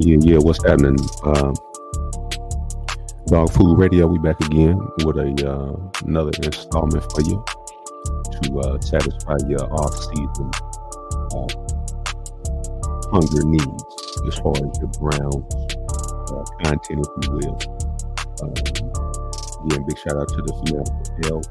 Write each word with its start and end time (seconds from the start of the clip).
Yeah, 0.00 0.16
yeah. 0.22 0.38
What's 0.38 0.64
happening? 0.64 0.96
Um, 1.24 1.52
Dawg 3.26 3.52
Food 3.52 3.78
Radio. 3.78 4.06
We 4.06 4.18
back 4.18 4.40
again 4.46 4.80
with 5.04 5.18
a 5.18 5.28
uh, 5.44 5.76
another 6.06 6.32
installment 6.42 7.04
for 7.12 7.20
you 7.20 7.44
to 8.32 8.60
uh, 8.60 8.80
satisfy 8.80 9.36
your 9.46 9.60
off-season 9.70 10.50
uh, 11.36 11.52
hunger 13.12 13.44
needs 13.44 13.84
as 14.26 14.38
far 14.40 14.56
as 14.56 14.72
your 14.80 14.88
brown 14.96 15.44
uh, 16.32 16.44
content, 16.64 17.04
if 17.04 17.24
you 17.26 17.32
will. 17.36 17.60
Um, 18.40 18.56
yeah, 19.68 19.84
big 19.86 19.98
shout 19.98 20.16
out 20.16 20.28
to 20.28 20.40
the 20.40 20.54
female 20.64 21.42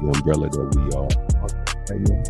the 0.00 0.10
umbrella 0.10 0.50
that 0.50 0.66
we 0.74 0.82
are 0.90 1.06
right 1.86 2.02
now. 2.10 2.22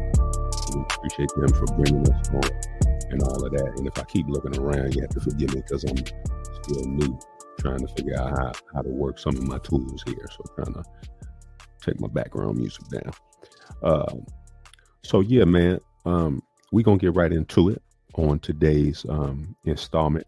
We 0.77 0.83
appreciate 0.83 1.33
them 1.35 1.49
for 1.49 1.65
bringing 1.77 2.05
us 2.13 2.29
on 2.29 2.78
and 3.11 3.23
all 3.23 3.45
of 3.45 3.53
that. 3.53 3.75
And 3.77 3.87
if 3.87 3.99
I 3.99 4.05
keep 4.05 4.27
looking 4.29 4.59
around, 4.59 4.95
you 4.95 5.01
have 5.03 5.11
to 5.11 5.21
forgive 5.21 5.55
me 5.55 5.63
because 5.63 5.85
I'm 5.85 5.97
still 5.97 6.85
new, 6.85 7.19
trying 7.61 7.79
to 7.79 7.89
figure 7.95 8.19
out 8.19 8.31
how, 8.31 8.53
how 8.75 8.83
to 8.83 8.91
work 8.91 9.19
some 9.19 9.37
of 9.37 9.47
my 9.47 9.59
tools 9.59 10.03
here. 10.07 10.29
So 10.31 10.45
trying 10.55 10.75
to 10.75 10.85
take 11.81 12.01
my 12.01 12.09
background 12.09 12.59
music 12.59 12.85
down. 12.89 13.13
Um, 13.83 14.27
so 15.03 15.21
yeah, 15.21 15.45
man, 15.45 15.81
um, 16.05 16.43
we're 16.73 16.85
gonna 16.85 16.99
get 16.99 17.15
right 17.15 17.33
into 17.33 17.71
it 17.71 17.83
on 18.15 18.39
today's 18.41 19.07
um, 19.09 19.57
installment, 19.65 20.27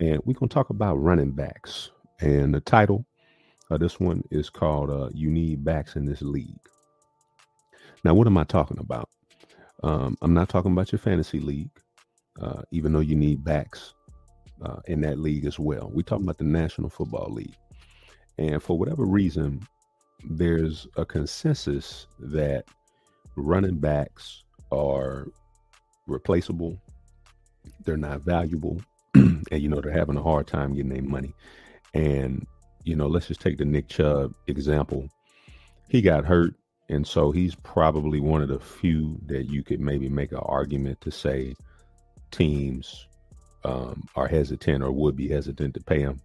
and 0.00 0.20
we're 0.24 0.34
gonna 0.34 0.48
talk 0.48 0.70
about 0.70 0.96
running 0.96 1.32
backs. 1.32 1.90
And 2.20 2.54
the 2.54 2.60
title 2.60 3.04
of 3.70 3.80
this 3.80 3.98
one 3.98 4.22
is 4.30 4.48
called 4.50 4.90
uh, 4.90 5.08
"You 5.12 5.30
Need 5.30 5.64
Backs 5.64 5.96
in 5.96 6.04
This 6.04 6.22
League." 6.22 6.54
Now, 8.04 8.14
what 8.14 8.26
am 8.26 8.38
I 8.38 8.44
talking 8.44 8.78
about? 8.78 9.08
Um, 9.82 10.16
I'm 10.22 10.34
not 10.34 10.48
talking 10.48 10.72
about 10.72 10.92
your 10.92 10.98
fantasy 10.98 11.40
league 11.40 11.70
uh, 12.40 12.62
even 12.70 12.92
though 12.92 13.00
you 13.00 13.16
need 13.16 13.44
backs 13.44 13.94
uh, 14.62 14.80
in 14.86 15.00
that 15.02 15.18
league 15.18 15.44
as 15.44 15.58
well. 15.58 15.90
We're 15.92 16.02
talking 16.02 16.24
about 16.24 16.38
the 16.38 16.44
National 16.44 16.88
Football 16.88 17.32
League. 17.32 17.56
And 18.38 18.62
for 18.62 18.78
whatever 18.78 19.04
reason, 19.04 19.66
there's 20.30 20.86
a 20.96 21.04
consensus 21.04 22.06
that 22.18 22.64
running 23.36 23.78
backs 23.78 24.44
are 24.72 25.28
replaceable, 26.06 26.78
they're 27.84 27.96
not 27.96 28.22
valuable, 28.22 28.80
and 29.14 29.44
you 29.52 29.68
know, 29.68 29.80
they're 29.80 29.92
having 29.92 30.16
a 30.16 30.22
hard 30.22 30.46
time 30.46 30.74
getting 30.74 30.90
their 30.90 31.02
money. 31.02 31.34
And, 31.94 32.46
you 32.84 32.96
know, 32.96 33.06
let's 33.06 33.28
just 33.28 33.40
take 33.40 33.58
the 33.58 33.64
Nick 33.64 33.88
Chubb 33.88 34.34
example. 34.46 35.08
He 35.88 36.02
got 36.02 36.24
hurt, 36.24 36.54
and 36.88 37.06
so 37.06 37.30
he's 37.30 37.54
probably 37.54 38.20
one 38.20 38.42
of 38.42 38.48
the 38.48 38.58
few 38.58 39.18
that 39.26 39.44
you 39.44 39.62
could 39.62 39.80
maybe 39.80 40.08
make 40.08 40.32
an 40.32 40.38
argument 40.38 41.00
to 41.02 41.10
say 41.10 41.54
teams 42.30 43.06
um, 43.64 44.06
are 44.14 44.28
hesitant 44.28 44.82
or 44.82 44.92
would 44.92 45.16
be 45.16 45.28
hesitant 45.28 45.74
to 45.74 45.80
pay 45.80 46.00
him 46.00 46.20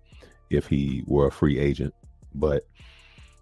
if 0.49 0.67
he 0.67 1.03
were 1.07 1.27
a 1.27 1.31
free 1.31 1.59
agent. 1.59 1.93
But 2.35 2.67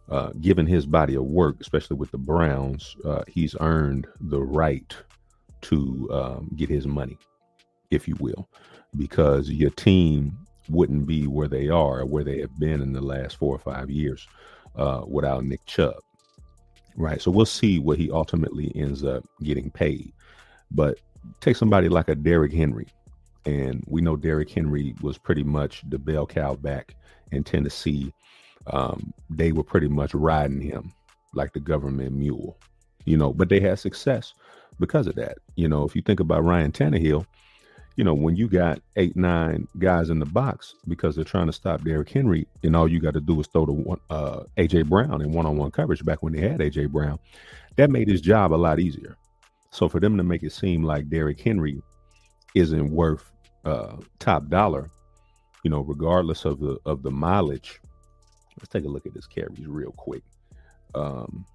uh, 0.09 0.31
given 0.41 0.65
his 0.65 0.85
body 0.85 1.15
of 1.15 1.23
work, 1.23 1.57
especially 1.59 1.97
with 1.97 2.11
the 2.11 2.17
Browns, 2.17 2.95
uh, 3.05 3.23
he's 3.27 3.55
earned 3.59 4.07
the 4.21 4.41
right 4.41 4.95
to 5.61 6.09
um, 6.11 6.51
get 6.55 6.69
his 6.69 6.87
money, 6.87 7.17
if 7.91 8.07
you 8.07 8.15
will, 8.19 8.49
because 8.97 9.49
your 9.49 9.69
team 9.71 10.37
wouldn't 10.69 11.05
be 11.05 11.27
where 11.27 11.47
they 11.47 11.67
are, 11.69 12.05
where 12.05 12.23
they 12.23 12.39
have 12.39 12.57
been 12.59 12.81
in 12.81 12.93
the 12.93 13.01
last 13.01 13.37
four 13.37 13.53
or 13.53 13.59
five 13.59 13.89
years 13.89 14.27
uh, 14.75 15.03
without 15.07 15.43
Nick 15.43 15.65
Chubb. 15.65 15.95
Right. 16.95 17.21
So 17.21 17.31
we'll 17.31 17.45
see 17.45 17.79
what 17.79 17.97
he 17.97 18.11
ultimately 18.11 18.71
ends 18.75 19.03
up 19.03 19.23
getting 19.43 19.69
paid. 19.69 20.11
But 20.71 20.99
take 21.41 21.55
somebody 21.55 21.89
like 21.89 22.09
a 22.09 22.15
Derrick 22.15 22.53
Henry, 22.53 22.87
and 23.45 23.83
we 23.87 24.01
know 24.01 24.15
Derrick 24.15 24.49
Henry 24.49 24.95
was 25.01 25.17
pretty 25.17 25.43
much 25.43 25.83
the 25.89 25.97
bell 25.97 26.25
cow 26.25 26.55
back 26.55 26.95
in 27.31 27.43
Tennessee. 27.43 28.13
Um, 28.67 29.13
they 29.29 29.51
were 29.51 29.63
pretty 29.63 29.87
much 29.87 30.13
riding 30.13 30.61
him 30.61 30.93
like 31.33 31.53
the 31.53 31.59
government 31.59 32.13
mule, 32.13 32.57
you 33.05 33.17
know, 33.17 33.33
but 33.33 33.49
they 33.49 33.59
had 33.59 33.79
success 33.79 34.33
because 34.79 35.07
of 35.07 35.15
that. 35.15 35.37
You 35.55 35.67
know, 35.67 35.83
if 35.85 35.95
you 35.95 36.01
think 36.01 36.19
about 36.19 36.43
Ryan 36.43 36.71
Tannehill, 36.71 37.25
you 37.95 38.03
know, 38.03 38.13
when 38.13 38.35
you 38.35 38.47
got 38.47 38.81
eight, 38.95 39.15
nine 39.17 39.67
guys 39.77 40.09
in 40.09 40.19
the 40.19 40.25
box 40.25 40.75
because 40.87 41.15
they're 41.15 41.25
trying 41.25 41.47
to 41.47 41.53
stop 41.53 41.83
Derrick 41.83 42.09
Henry, 42.09 42.47
and 42.63 42.75
all 42.75 42.87
you 42.87 42.99
got 42.99 43.13
to 43.13 43.21
do 43.21 43.39
is 43.41 43.47
throw 43.47 43.65
the 43.65 43.73
one, 43.73 43.99
uh, 44.09 44.43
AJ 44.57 44.87
Brown 44.87 45.21
in 45.21 45.33
one-on-one 45.33 45.71
coverage 45.71 46.05
back 46.05 46.23
when 46.23 46.33
they 46.33 46.39
had 46.39 46.59
AJ 46.59 46.91
Brown, 46.91 47.19
that 47.75 47.89
made 47.89 48.07
his 48.07 48.21
job 48.21 48.53
a 48.53 48.55
lot 48.55 48.79
easier. 48.79 49.17
So 49.71 49.87
for 49.87 49.99
them 49.99 50.17
to 50.17 50.23
make 50.23 50.43
it 50.43 50.51
seem 50.51 50.83
like 50.83 51.09
Derrick 51.09 51.39
Henry 51.39 51.81
isn't 52.55 52.91
worth 52.91 53.31
uh, 53.65 53.97
top 54.19 54.47
dollar, 54.47 54.89
you 55.63 55.69
know, 55.69 55.81
regardless 55.81 56.45
of 56.45 56.59
the 56.59 56.77
of 56.85 57.03
the 57.03 57.11
mileage. 57.11 57.79
Let's 58.59 58.69
take 58.69 58.85
a 58.85 58.89
look 58.89 59.05
at 59.05 59.13
his 59.13 59.27
carries 59.27 59.67
real 59.67 59.91
quick. 59.91 60.23
Um, 60.95 61.45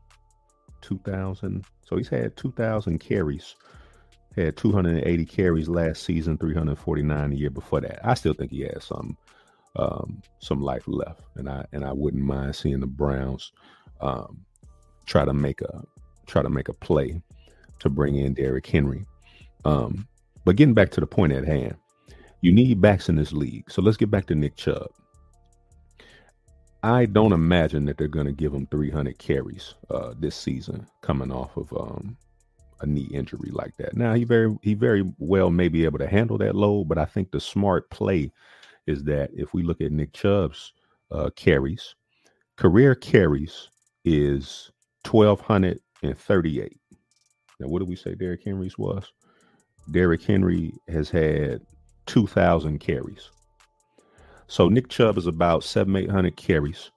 two 0.80 0.98
thousand. 1.04 1.64
So 1.82 1.96
he's 1.96 2.08
had 2.08 2.36
two 2.36 2.52
thousand 2.52 2.98
carries. 2.98 3.56
Had 4.36 4.56
280 4.56 5.26
carries 5.26 5.68
last 5.68 6.02
season, 6.02 6.36
349 6.38 7.30
the 7.30 7.36
year 7.36 7.50
before 7.50 7.80
that. 7.82 8.04
I 8.04 8.14
still 8.14 8.34
think 8.34 8.50
he 8.50 8.62
has 8.62 8.82
some 8.82 9.16
um, 9.76 10.22
some 10.40 10.60
life 10.60 10.88
left, 10.88 11.20
and 11.36 11.48
I 11.48 11.64
and 11.72 11.84
I 11.84 11.92
wouldn't 11.92 12.22
mind 12.22 12.56
seeing 12.56 12.80
the 12.80 12.86
Browns 12.86 13.52
um, 14.00 14.44
try 15.06 15.24
to 15.24 15.32
make 15.32 15.60
a 15.60 15.84
try 16.26 16.42
to 16.42 16.50
make 16.50 16.68
a 16.68 16.72
play 16.72 17.22
to 17.84 17.90
bring 17.90 18.16
in 18.16 18.34
Derrick 18.34 18.66
Henry. 18.66 19.06
Um, 19.64 20.08
but 20.44 20.56
getting 20.56 20.74
back 20.74 20.90
to 20.90 21.00
the 21.00 21.06
point 21.06 21.32
at 21.32 21.46
hand, 21.46 21.76
you 22.42 22.52
need 22.52 22.80
backs 22.80 23.08
in 23.08 23.16
this 23.16 23.32
league. 23.32 23.70
So 23.70 23.80
let's 23.80 23.96
get 23.96 24.10
back 24.10 24.26
to 24.26 24.34
Nick 24.34 24.56
Chubb. 24.56 24.90
I 26.82 27.06
don't 27.06 27.32
imagine 27.32 27.86
that 27.86 27.96
they're 27.96 28.08
going 28.08 28.26
to 28.26 28.32
give 28.32 28.52
him 28.52 28.66
300 28.66 29.16
carries 29.16 29.74
uh, 29.88 30.12
this 30.18 30.36
season, 30.36 30.86
coming 31.00 31.32
off 31.32 31.56
of 31.56 31.72
um, 31.72 32.18
a 32.80 32.86
knee 32.86 33.08
injury 33.10 33.50
like 33.50 33.74
that. 33.78 33.96
Now 33.96 34.12
he 34.12 34.24
very 34.24 34.54
he 34.62 34.74
very 34.74 35.10
well 35.18 35.50
may 35.50 35.68
be 35.68 35.84
able 35.84 35.98
to 35.98 36.06
handle 36.06 36.36
that 36.38 36.54
load, 36.54 36.88
but 36.88 36.98
I 36.98 37.06
think 37.06 37.30
the 37.30 37.40
smart 37.40 37.88
play 37.88 38.30
is 38.86 39.02
that 39.04 39.30
if 39.32 39.54
we 39.54 39.62
look 39.62 39.80
at 39.80 39.92
Nick 39.92 40.12
Chubb's 40.12 40.74
uh, 41.10 41.30
carries, 41.34 41.94
career 42.56 42.94
carries 42.94 43.70
is 44.04 44.70
1238. 45.10 46.78
Now, 47.64 47.70
what 47.70 47.78
did 47.78 47.88
we 47.88 47.96
say 47.96 48.14
Derrick 48.14 48.44
Henry's 48.44 48.76
was? 48.76 49.10
Derrick 49.90 50.22
Henry 50.22 50.74
has 50.88 51.08
had 51.08 51.62
2,000 52.04 52.78
carries. 52.78 53.30
So 54.48 54.68
Nick 54.68 54.90
Chubb 54.90 55.16
is 55.16 55.26
about 55.26 55.64
seven, 55.64 55.96
800 55.96 56.36
carries 56.36 56.90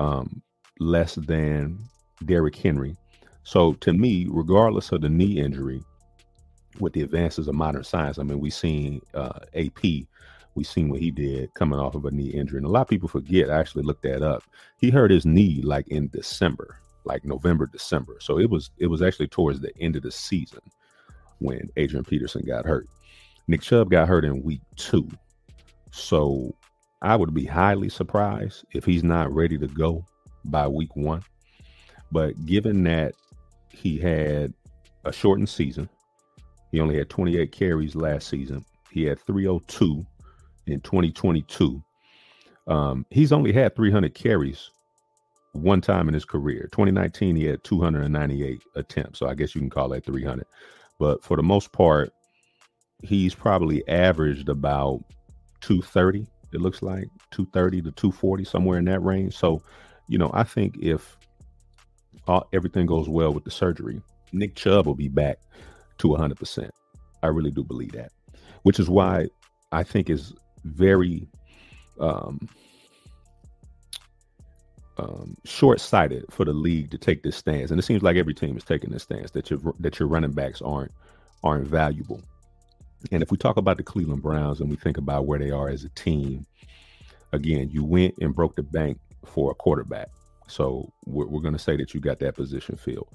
um, 0.00 0.42
less 0.80 1.14
than 1.14 1.78
Derrick 2.24 2.56
Henry. 2.56 2.96
So 3.44 3.74
to 3.74 3.92
me, 3.92 4.26
regardless 4.28 4.90
of 4.90 5.00
the 5.00 5.08
knee 5.08 5.38
injury, 5.38 5.80
with 6.80 6.92
the 6.92 7.02
advances 7.02 7.46
of 7.46 7.54
modern 7.54 7.84
science, 7.84 8.18
I 8.18 8.24
mean, 8.24 8.40
we've 8.40 8.52
seen 8.52 9.00
uh, 9.14 9.38
AP, 9.54 9.82
we've 10.56 10.66
seen 10.66 10.88
what 10.88 11.00
he 11.00 11.12
did 11.12 11.54
coming 11.54 11.78
off 11.78 11.94
of 11.94 12.04
a 12.04 12.10
knee 12.10 12.30
injury, 12.30 12.58
and 12.58 12.66
a 12.66 12.70
lot 12.70 12.82
of 12.82 12.88
people 12.88 13.08
forget. 13.08 13.48
I 13.48 13.60
actually 13.60 13.84
looked 13.84 14.02
that 14.02 14.22
up. 14.22 14.42
He 14.78 14.90
hurt 14.90 15.12
his 15.12 15.24
knee 15.24 15.60
like 15.62 15.86
in 15.86 16.08
December 16.08 16.80
like 17.04 17.24
November, 17.24 17.66
December. 17.66 18.18
So 18.20 18.38
it 18.38 18.50
was 18.50 18.70
it 18.78 18.86
was 18.86 19.02
actually 19.02 19.28
towards 19.28 19.60
the 19.60 19.76
end 19.78 19.96
of 19.96 20.02
the 20.02 20.10
season 20.10 20.60
when 21.38 21.68
Adrian 21.76 22.04
Peterson 22.04 22.44
got 22.46 22.66
hurt. 22.66 22.86
Nick 23.48 23.62
Chubb 23.62 23.90
got 23.90 24.08
hurt 24.08 24.24
in 24.24 24.42
week 24.42 24.60
two. 24.76 25.08
So 25.90 26.54
I 27.02 27.16
would 27.16 27.34
be 27.34 27.46
highly 27.46 27.88
surprised 27.88 28.64
if 28.72 28.84
he's 28.84 29.02
not 29.02 29.32
ready 29.32 29.58
to 29.58 29.66
go 29.66 30.04
by 30.44 30.68
week 30.68 30.94
one. 30.94 31.22
But 32.12 32.44
given 32.46 32.84
that 32.84 33.14
he 33.70 33.98
had 33.98 34.52
a 35.04 35.12
shortened 35.12 35.48
season, 35.48 35.88
he 36.70 36.80
only 36.80 36.98
had 36.98 37.08
28 37.08 37.50
carries 37.52 37.96
last 37.96 38.28
season. 38.28 38.64
He 38.90 39.04
had 39.04 39.20
302 39.20 40.04
in 40.66 40.80
2022. 40.80 41.82
Um, 42.66 43.06
he's 43.10 43.32
only 43.32 43.52
had 43.52 43.74
300 43.74 44.14
carries 44.14 44.70
one 45.52 45.80
time 45.80 46.08
in 46.08 46.14
his 46.14 46.24
career. 46.24 46.68
2019, 46.72 47.36
he 47.36 47.44
had 47.44 47.62
298 47.64 48.62
attempts. 48.76 49.18
So 49.18 49.28
I 49.28 49.34
guess 49.34 49.54
you 49.54 49.60
can 49.60 49.70
call 49.70 49.88
that 49.90 50.04
300. 50.04 50.46
But 50.98 51.24
for 51.24 51.36
the 51.36 51.42
most 51.42 51.72
part, 51.72 52.12
he's 53.02 53.34
probably 53.34 53.86
averaged 53.88 54.48
about 54.48 55.02
230. 55.60 56.26
It 56.52 56.60
looks 56.60 56.82
like 56.82 57.04
230 57.30 57.82
to 57.82 57.90
240, 57.92 58.44
somewhere 58.44 58.78
in 58.78 58.84
that 58.86 59.00
range. 59.00 59.36
So, 59.36 59.62
you 60.08 60.18
know, 60.18 60.30
I 60.34 60.44
think 60.44 60.76
if 60.80 61.16
all, 62.26 62.48
everything 62.52 62.86
goes 62.86 63.08
well 63.08 63.32
with 63.32 63.44
the 63.44 63.50
surgery, 63.50 64.00
Nick 64.32 64.54
Chubb 64.54 64.86
will 64.86 64.94
be 64.94 65.08
back 65.08 65.38
to 65.98 66.08
100%. 66.08 66.70
I 67.22 67.26
really 67.26 67.50
do 67.50 67.62
believe 67.62 67.92
that, 67.92 68.12
which 68.62 68.80
is 68.80 68.88
why 68.88 69.28
I 69.72 69.82
think 69.82 70.10
is 70.10 70.32
very 70.64 71.28
um, 71.98 72.48
um, 75.00 75.36
short-sighted 75.44 76.24
for 76.30 76.44
the 76.44 76.52
league 76.52 76.90
to 76.90 76.98
take 76.98 77.22
this 77.22 77.36
stance, 77.36 77.70
and 77.70 77.80
it 77.80 77.84
seems 77.84 78.02
like 78.02 78.16
every 78.16 78.34
team 78.34 78.56
is 78.56 78.64
taking 78.64 78.90
this 78.90 79.02
stance 79.02 79.30
that 79.32 79.50
your 79.50 79.58
that 79.80 79.98
your 79.98 80.08
running 80.08 80.32
backs 80.32 80.60
aren't 80.62 80.92
aren't 81.42 81.66
valuable. 81.66 82.20
And 83.10 83.22
if 83.22 83.30
we 83.30 83.38
talk 83.38 83.56
about 83.56 83.78
the 83.78 83.82
Cleveland 83.82 84.22
Browns 84.22 84.60
and 84.60 84.68
we 84.68 84.76
think 84.76 84.98
about 84.98 85.26
where 85.26 85.38
they 85.38 85.50
are 85.50 85.68
as 85.68 85.84
a 85.84 85.88
team, 85.90 86.44
again, 87.32 87.70
you 87.70 87.82
went 87.82 88.14
and 88.20 88.34
broke 88.34 88.56
the 88.56 88.62
bank 88.62 88.98
for 89.24 89.50
a 89.50 89.54
quarterback. 89.54 90.08
So 90.48 90.92
we're, 91.06 91.26
we're 91.26 91.40
going 91.40 91.54
to 91.54 91.58
say 91.58 91.76
that 91.76 91.94
you 91.94 92.00
got 92.00 92.18
that 92.18 92.34
position 92.34 92.76
filled. 92.76 93.08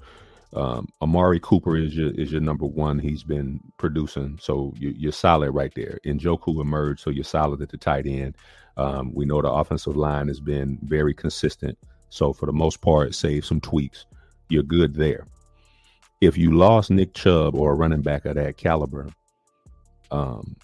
Um, 0.54 0.88
Amari 1.02 1.40
Cooper 1.40 1.76
is 1.76 1.96
your 1.96 2.12
is 2.12 2.32
your 2.32 2.40
number 2.40 2.66
one. 2.66 2.98
He's 2.98 3.22
been 3.22 3.60
producing, 3.78 4.38
so 4.40 4.72
you, 4.78 5.08
are 5.08 5.12
solid 5.12 5.50
right 5.50 5.72
there. 5.74 5.98
Njoku 6.04 6.60
emerged, 6.60 7.00
so 7.00 7.10
you're 7.10 7.24
solid 7.24 7.60
at 7.62 7.68
the 7.68 7.76
tight 7.76 8.06
end. 8.06 8.36
Um, 8.76 9.12
we 9.14 9.24
know 9.24 9.42
the 9.42 9.50
offensive 9.50 9.96
line 9.96 10.28
has 10.28 10.40
been 10.40 10.78
very 10.82 11.14
consistent. 11.14 11.76
So 12.10 12.32
for 12.32 12.46
the 12.46 12.52
most 12.52 12.80
part, 12.80 13.14
save 13.14 13.44
some 13.44 13.60
tweaks, 13.60 14.06
you're 14.48 14.62
good 14.62 14.94
there. 14.94 15.26
If 16.20 16.38
you 16.38 16.56
lost 16.56 16.90
Nick 16.90 17.12
Chubb 17.12 17.54
or 17.54 17.72
a 17.72 17.74
running 17.74 18.02
back 18.02 18.24
of 18.24 18.36
that 18.36 18.56
caliber, 18.56 19.08
um, 20.10 20.56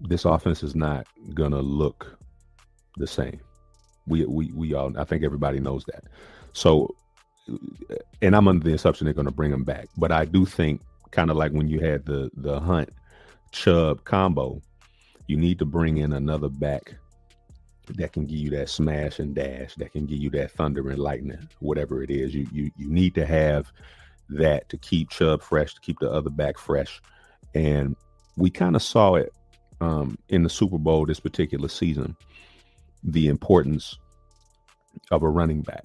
this 0.00 0.24
offense 0.24 0.62
is 0.62 0.74
not 0.74 1.06
gonna 1.34 1.60
look 1.60 2.18
the 2.96 3.06
same. 3.06 3.40
We 4.06 4.24
we 4.26 4.52
we 4.52 4.74
all 4.74 4.98
I 4.98 5.04
think 5.04 5.22
everybody 5.22 5.60
knows 5.60 5.84
that. 5.84 6.04
So 6.52 6.94
and 8.22 8.36
I'm 8.36 8.48
under 8.48 8.64
the 8.64 8.74
assumption 8.74 9.04
they're 9.04 9.14
gonna 9.14 9.30
bring 9.30 9.52
him 9.52 9.64
back. 9.64 9.88
But 9.96 10.12
I 10.12 10.24
do 10.24 10.44
think 10.44 10.80
kind 11.10 11.30
of 11.30 11.36
like 11.36 11.52
when 11.52 11.68
you 11.68 11.80
had 11.80 12.04
the 12.04 12.30
the 12.36 12.60
hunt 12.60 12.90
Chubb 13.52 14.04
combo, 14.04 14.60
you 15.26 15.36
need 15.36 15.58
to 15.58 15.64
bring 15.64 15.98
in 15.98 16.12
another 16.12 16.48
back 16.48 16.94
that 17.96 18.12
can 18.12 18.26
give 18.26 18.38
you 18.38 18.50
that 18.50 18.68
smash 18.68 19.18
and 19.18 19.34
dash, 19.34 19.74
that 19.76 19.92
can 19.92 20.06
give 20.06 20.18
you 20.18 20.30
that 20.30 20.50
thunder 20.50 20.90
and 20.90 20.98
lightning, 20.98 21.48
whatever 21.60 22.02
it 22.02 22.10
is. 22.10 22.34
You 22.34 22.46
you 22.52 22.70
you 22.76 22.90
need 22.90 23.14
to 23.14 23.26
have 23.26 23.72
that 24.30 24.68
to 24.68 24.76
keep 24.76 25.10
Chubb 25.10 25.42
fresh, 25.42 25.74
to 25.74 25.80
keep 25.80 25.98
the 25.98 26.10
other 26.10 26.30
back 26.30 26.58
fresh. 26.58 27.00
And 27.54 27.96
we 28.36 28.50
kind 28.50 28.76
of 28.76 28.82
saw 28.82 29.14
it 29.14 29.32
um, 29.80 30.18
in 30.28 30.42
the 30.42 30.50
Super 30.50 30.78
Bowl 30.78 31.06
this 31.06 31.20
particular 31.20 31.68
season, 31.68 32.16
the 33.02 33.28
importance 33.28 33.98
of 35.10 35.22
a 35.22 35.28
running 35.28 35.62
back. 35.62 35.84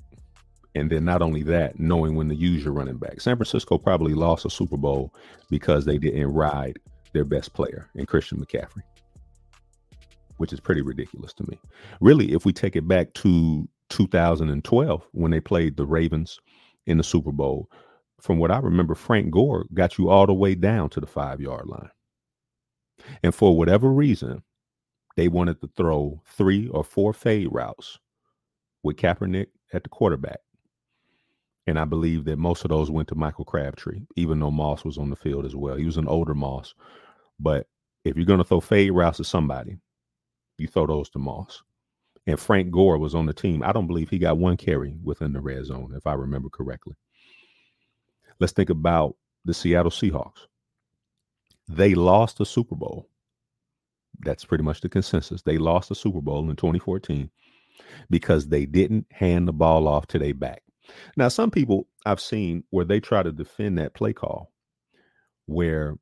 And 0.75 0.89
then 0.89 1.05
not 1.05 1.21
only 1.21 1.43
that, 1.43 1.79
knowing 1.79 2.15
when 2.15 2.29
to 2.29 2.35
use 2.35 2.63
your 2.63 2.73
running 2.73 2.97
back. 2.97 3.21
San 3.21 3.37
Francisco 3.37 3.77
probably 3.77 4.13
lost 4.13 4.45
a 4.45 4.49
Super 4.49 4.77
Bowl 4.77 5.13
because 5.49 5.85
they 5.85 5.99
didn't 5.99 6.33
ride 6.33 6.79
their 7.13 7.25
best 7.25 7.53
player 7.53 7.89
in 7.95 8.07
Christian 8.07 8.43
McCaffrey 8.43 8.81
which 10.37 10.53
is 10.53 10.59
pretty 10.59 10.81
ridiculous 10.81 11.33
to 11.33 11.49
me. 11.49 11.59
Really, 12.01 12.33
if 12.33 12.45
we 12.45 12.53
take 12.53 12.75
it 12.75 12.87
back 12.87 13.13
to 13.13 13.67
2012 13.89 15.07
when 15.11 15.31
they 15.31 15.39
played 15.39 15.77
the 15.77 15.85
Ravens 15.85 16.39
in 16.85 16.97
the 16.97 17.03
Super 17.03 17.31
Bowl, 17.31 17.69
from 18.19 18.39
what 18.39 18.51
I 18.51 18.57
remember, 18.59 18.95
Frank 18.95 19.31
Gore 19.31 19.65
got 19.73 19.97
you 19.97 20.09
all 20.09 20.25
the 20.25 20.33
way 20.33 20.55
down 20.55 20.89
to 20.89 20.99
the 20.99 21.07
five 21.07 21.41
yard 21.41 21.67
line. 21.67 21.89
And 23.21 23.35
for 23.35 23.57
whatever 23.57 23.91
reason, 23.91 24.43
they 25.15 25.27
wanted 25.27 25.61
to 25.61 25.69
throw 25.75 26.21
three 26.25 26.67
or 26.69 26.83
four 26.83 27.13
fade 27.13 27.49
routes 27.51 27.99
with 28.81 28.97
Kaepernick 28.97 29.47
at 29.73 29.83
the 29.83 29.89
quarterback. 29.89 30.39
And 31.65 31.79
I 31.79 31.85
believe 31.85 32.25
that 32.25 32.37
most 32.37 32.65
of 32.65 32.69
those 32.69 32.91
went 32.91 33.07
to 33.09 33.15
Michael 33.15 33.45
Crabtree, 33.45 34.01
even 34.15 34.39
though 34.39 34.51
Moss 34.51 34.83
was 34.83 34.97
on 34.97 35.09
the 35.09 35.15
field 35.15 35.45
as 35.45 35.55
well. 35.55 35.75
He 35.75 35.85
was 35.85 35.97
an 35.97 36.07
older 36.07 36.33
Moss. 36.33 36.73
But 37.39 37.67
if 38.03 38.17
you're 38.17 38.25
going 38.25 38.39
to 38.39 38.43
throw 38.43 38.59
fade 38.59 38.91
routes 38.91 39.17
to 39.17 39.23
somebody, 39.23 39.77
you 40.57 40.67
throw 40.67 40.87
those 40.87 41.09
to 41.11 41.19
Moss. 41.19 41.63
And 42.27 42.39
Frank 42.39 42.71
Gore 42.71 42.97
was 42.97 43.15
on 43.15 43.25
the 43.25 43.33
team. 43.33 43.63
I 43.63 43.71
don't 43.71 43.87
believe 43.87 44.09
he 44.09 44.17
got 44.17 44.37
one 44.37 44.57
carry 44.57 44.95
within 45.03 45.33
the 45.33 45.41
red 45.41 45.65
zone, 45.65 45.93
if 45.95 46.07
I 46.07 46.13
remember 46.13 46.49
correctly. 46.49 46.95
Let's 48.39 48.53
think 48.53 48.69
about 48.69 49.15
the 49.45 49.53
Seattle 49.53 49.91
Seahawks. 49.91 50.47
They 51.67 51.95
lost 51.95 52.37
the 52.37 52.45
Super 52.45 52.75
Bowl. 52.75 53.09
That's 54.19 54.45
pretty 54.45 54.63
much 54.63 54.81
the 54.81 54.89
consensus. 54.89 55.41
They 55.41 55.57
lost 55.57 55.89
the 55.89 55.95
Super 55.95 56.21
Bowl 56.21 56.49
in 56.49 56.55
2014 56.55 57.29
because 58.09 58.47
they 58.47 58.65
didn't 58.65 59.07
hand 59.11 59.47
the 59.47 59.53
ball 59.53 59.87
off 59.87 60.07
to 60.07 60.19
their 60.19 60.33
back. 60.33 60.61
Now, 61.15 61.27
some 61.29 61.51
people 61.51 61.87
I've 62.05 62.19
seen 62.19 62.63
where 62.69 62.85
they 62.85 62.99
try 62.99 63.23
to 63.23 63.31
defend 63.31 63.77
that 63.77 63.93
play 63.93 64.13
call 64.13 64.51
where 65.45 65.95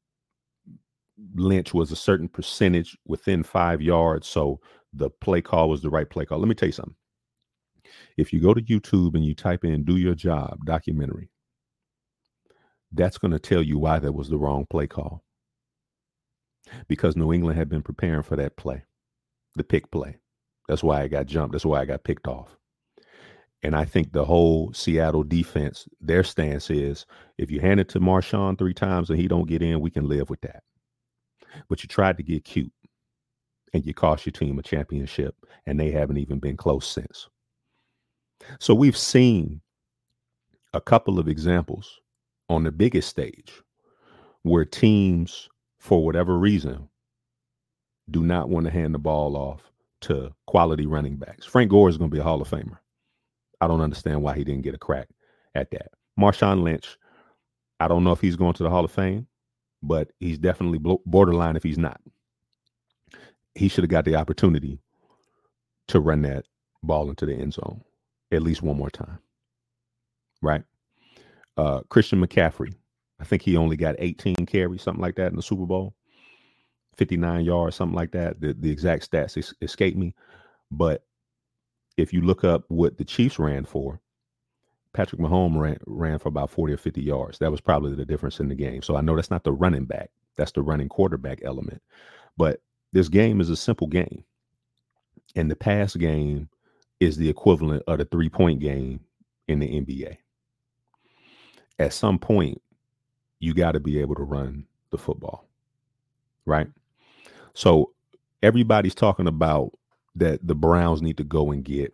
Lynch 1.35 1.73
was 1.73 1.91
a 1.91 1.95
certain 1.95 2.27
percentage 2.27 2.97
within 3.05 3.43
five 3.43 3.81
yards. 3.81 4.27
So 4.27 4.59
the 4.93 5.09
play 5.09 5.41
call 5.41 5.69
was 5.69 5.81
the 5.81 5.89
right 5.89 6.09
play 6.09 6.25
call. 6.25 6.39
Let 6.39 6.47
me 6.47 6.55
tell 6.55 6.69
you 6.69 6.73
something. 6.73 6.95
If 8.17 8.31
you 8.31 8.39
go 8.39 8.53
to 8.53 8.61
YouTube 8.61 9.15
and 9.15 9.25
you 9.25 9.35
type 9.35 9.63
in 9.65 9.83
do 9.83 9.97
your 9.97 10.15
job 10.15 10.57
documentary, 10.65 11.29
that's 12.91 13.17
going 13.17 13.31
to 13.31 13.39
tell 13.39 13.61
you 13.61 13.77
why 13.77 13.99
that 13.99 14.13
was 14.13 14.29
the 14.29 14.37
wrong 14.37 14.65
play 14.69 14.87
call. 14.87 15.23
Because 16.87 17.15
New 17.15 17.33
England 17.33 17.57
had 17.57 17.69
been 17.69 17.81
preparing 17.81 18.23
for 18.23 18.35
that 18.37 18.55
play, 18.55 18.83
the 19.55 19.63
pick 19.63 19.91
play. 19.91 20.17
That's 20.67 20.83
why 20.83 21.01
I 21.01 21.07
got 21.07 21.25
jumped. 21.25 21.53
That's 21.53 21.65
why 21.65 21.81
I 21.81 21.85
got 21.85 22.03
picked 22.03 22.27
off. 22.27 22.55
And 23.63 23.75
I 23.75 23.85
think 23.85 24.11
the 24.11 24.25
whole 24.25 24.73
Seattle 24.73 25.23
defense, 25.23 25.87
their 25.99 26.23
stance 26.23 26.69
is 26.69 27.05
if 27.37 27.51
you 27.51 27.59
hand 27.59 27.79
it 27.79 27.89
to 27.89 27.99
Marshawn 27.99 28.57
three 28.57 28.73
times 28.73 29.09
and 29.09 29.19
he 29.19 29.27
don't 29.27 29.47
get 29.47 29.61
in, 29.61 29.81
we 29.81 29.91
can 29.91 30.07
live 30.07 30.29
with 30.29 30.41
that 30.41 30.63
but 31.67 31.83
you 31.83 31.87
tried 31.87 32.17
to 32.17 32.23
get 32.23 32.43
cute 32.43 32.71
and 33.73 33.85
you 33.85 33.93
cost 33.93 34.25
your 34.25 34.31
team 34.31 34.59
a 34.59 34.63
championship 34.63 35.35
and 35.65 35.79
they 35.79 35.91
haven't 35.91 36.17
even 36.17 36.39
been 36.39 36.57
close 36.57 36.87
since. 36.87 37.29
So 38.59 38.73
we've 38.73 38.97
seen 38.97 39.61
a 40.73 40.81
couple 40.81 41.19
of 41.19 41.27
examples 41.27 41.99
on 42.49 42.63
the 42.63 42.71
biggest 42.71 43.09
stage 43.09 43.61
where 44.43 44.65
teams, 44.65 45.47
for 45.79 46.03
whatever 46.03 46.37
reason, 46.37 46.89
do 48.09 48.23
not 48.23 48.49
want 48.49 48.65
to 48.65 48.71
hand 48.71 48.93
the 48.93 48.99
ball 48.99 49.37
off 49.37 49.71
to 50.01 50.33
quality 50.47 50.87
running 50.87 51.15
backs. 51.15 51.45
Frank 51.45 51.69
Gore 51.69 51.87
is 51.87 51.97
going 51.97 52.09
to 52.09 52.15
be 52.15 52.19
a 52.19 52.23
Hall 52.23 52.41
of 52.41 52.49
Famer. 52.49 52.79
I 53.61 53.67
don't 53.67 53.81
understand 53.81 54.23
why 54.23 54.35
he 54.35 54.43
didn't 54.43 54.63
get 54.63 54.75
a 54.75 54.79
crack 54.79 55.07
at 55.55 55.71
that. 55.71 55.91
Marshawn 56.19 56.63
Lynch, 56.63 56.97
I 57.79 57.87
don't 57.87 58.03
know 58.03 58.11
if 58.11 58.21
he's 58.21 58.35
going 58.35 58.53
to 58.53 58.63
the 58.63 58.69
Hall 58.69 58.83
of 58.85 58.91
Fame 58.91 59.27
but 59.83 60.11
he's 60.19 60.37
definitely 60.37 60.79
borderline 61.05 61.55
if 61.55 61.63
he's 61.63 61.77
not. 61.77 61.99
He 63.55 63.67
should 63.67 63.83
have 63.83 63.89
got 63.89 64.05
the 64.05 64.15
opportunity 64.15 64.79
to 65.87 65.99
run 65.99 66.21
that 66.21 66.45
ball 66.83 67.09
into 67.09 67.25
the 67.25 67.33
end 67.33 67.53
zone 67.53 67.81
at 68.31 68.43
least 68.43 68.61
one 68.61 68.77
more 68.77 68.89
time. 68.89 69.19
Right? 70.41 70.63
Uh, 71.57 71.81
Christian 71.89 72.25
McCaffrey, 72.25 72.73
I 73.19 73.23
think 73.25 73.41
he 73.41 73.57
only 73.57 73.75
got 73.75 73.95
18 73.99 74.45
carries, 74.45 74.81
something 74.81 75.01
like 75.01 75.15
that 75.15 75.31
in 75.31 75.35
the 75.35 75.43
Super 75.43 75.65
Bowl, 75.65 75.93
59 76.95 77.43
yards, 77.43 77.75
something 77.75 77.95
like 77.95 78.11
that. 78.11 78.39
The, 78.39 78.53
the 78.53 78.71
exact 78.71 79.09
stats 79.11 79.37
es- 79.37 79.53
escape 79.61 79.95
me. 79.97 80.15
But 80.71 81.03
if 81.97 82.13
you 82.13 82.21
look 82.21 82.43
up 82.43 82.63
what 82.67 82.97
the 82.97 83.05
Chiefs 83.05 83.39
ran 83.39 83.65
for, 83.65 83.99
Patrick 84.93 85.21
Mahomes 85.21 85.59
ran, 85.59 85.77
ran 85.85 86.19
for 86.19 86.29
about 86.29 86.49
40 86.49 86.73
or 86.73 86.77
50 86.77 87.01
yards. 87.01 87.39
That 87.39 87.51
was 87.51 87.61
probably 87.61 87.95
the 87.95 88.05
difference 88.05 88.39
in 88.39 88.49
the 88.49 88.55
game. 88.55 88.81
So 88.81 88.95
I 88.95 89.01
know 89.01 89.15
that's 89.15 89.31
not 89.31 89.43
the 89.43 89.51
running 89.51 89.85
back, 89.85 90.09
that's 90.35 90.51
the 90.51 90.61
running 90.61 90.89
quarterback 90.89 91.39
element. 91.43 91.81
But 92.37 92.61
this 92.91 93.07
game 93.07 93.39
is 93.39 93.49
a 93.49 93.55
simple 93.55 93.87
game. 93.87 94.23
And 95.35 95.49
the 95.49 95.55
pass 95.55 95.95
game 95.95 96.49
is 96.99 97.15
the 97.17 97.29
equivalent 97.29 97.83
of 97.87 97.99
the 97.99 98.05
three 98.05 98.29
point 98.29 98.59
game 98.59 98.99
in 99.47 99.59
the 99.59 99.67
NBA. 99.67 100.17
At 101.79 101.93
some 101.93 102.19
point, 102.19 102.61
you 103.39 103.53
got 103.53 103.71
to 103.71 103.79
be 103.79 103.99
able 103.99 104.15
to 104.15 104.23
run 104.23 104.65
the 104.91 104.97
football, 104.97 105.47
right? 106.45 106.67
So 107.53 107.91
everybody's 108.43 108.93
talking 108.93 109.27
about 109.27 109.71
that 110.15 110.45
the 110.45 110.55
Browns 110.55 111.01
need 111.01 111.17
to 111.17 111.23
go 111.23 111.51
and 111.51 111.63
get 111.63 111.93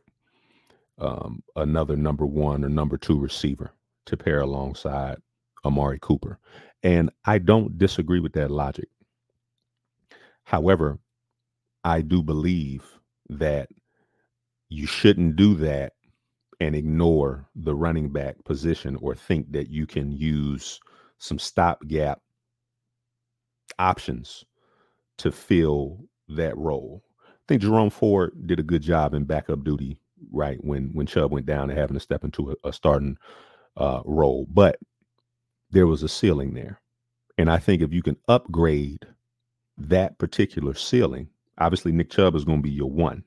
um, 1.00 1.44
another 1.56 1.96
number 1.96 2.26
one 2.26 2.64
or 2.64 2.70
number 2.70 2.98
two 2.98 3.20
receiver 3.20 3.72
to 4.06 4.18
pair 4.18 4.40
alongside 4.40 5.18
Amari 5.66 6.00
Cooper. 6.02 6.40
And 6.84 7.12
I 7.26 7.40
don't 7.40 7.78
disagree 7.78 8.20
with 8.20 8.34
that 8.34 8.52
logic. 8.52 8.90
However, 10.44 10.98
I 11.84 12.02
do 12.02 12.24
believe 12.24 12.84
that 13.30 13.70
you 14.70 14.88
shouldn't 14.88 15.36
do 15.36 15.56
that 15.56 15.94
and 16.60 16.76
ignore 16.76 17.48
the 17.56 17.76
running 17.76 18.12
back 18.12 18.44
position 18.44 18.98
or 19.02 19.16
think 19.16 19.52
that 19.52 19.70
you 19.70 19.86
can 19.86 20.12
use 20.12 20.80
some 21.20 21.40
stopgap 21.40 22.22
options 23.80 24.44
to 25.18 25.32
fill 25.32 26.00
that 26.30 26.58
role. 26.58 27.04
Think 27.48 27.62
Jerome 27.62 27.90
Ford 27.90 28.34
did 28.46 28.60
a 28.60 28.64
good 28.64 28.82
job 28.82 29.14
in 29.14 29.24
backup 29.24 29.64
duty 29.64 29.98
right 30.32 30.58
when 30.64 30.90
when 30.94 31.06
Chubb 31.06 31.32
went 31.32 31.46
down 31.46 31.70
and 31.70 31.80
having 31.80 31.94
to 31.94 32.00
step 32.00 32.24
into 32.24 32.52
a, 32.52 32.70
a 32.70 32.74
starting 32.74 33.18
uh, 33.78 34.02
role. 34.06 34.48
But 34.50 34.80
there 35.72 35.88
was 35.88 36.04
a 36.04 36.10
ceiling 36.10 36.54
there, 36.54 36.82
and 37.38 37.50
I 37.50 37.58
think 37.58 37.82
if 37.82 37.94
you 37.94 38.02
can 38.02 38.18
upgrade 38.28 39.06
that 39.78 40.18
particular 40.18 40.74
ceiling, 40.74 41.30
obviously 41.58 41.92
Nick 41.92 42.10
Chubb 42.10 42.36
is 42.36 42.44
going 42.44 42.60
to 42.60 42.64
be 42.64 42.72
your 42.72 42.90
one, 42.90 43.24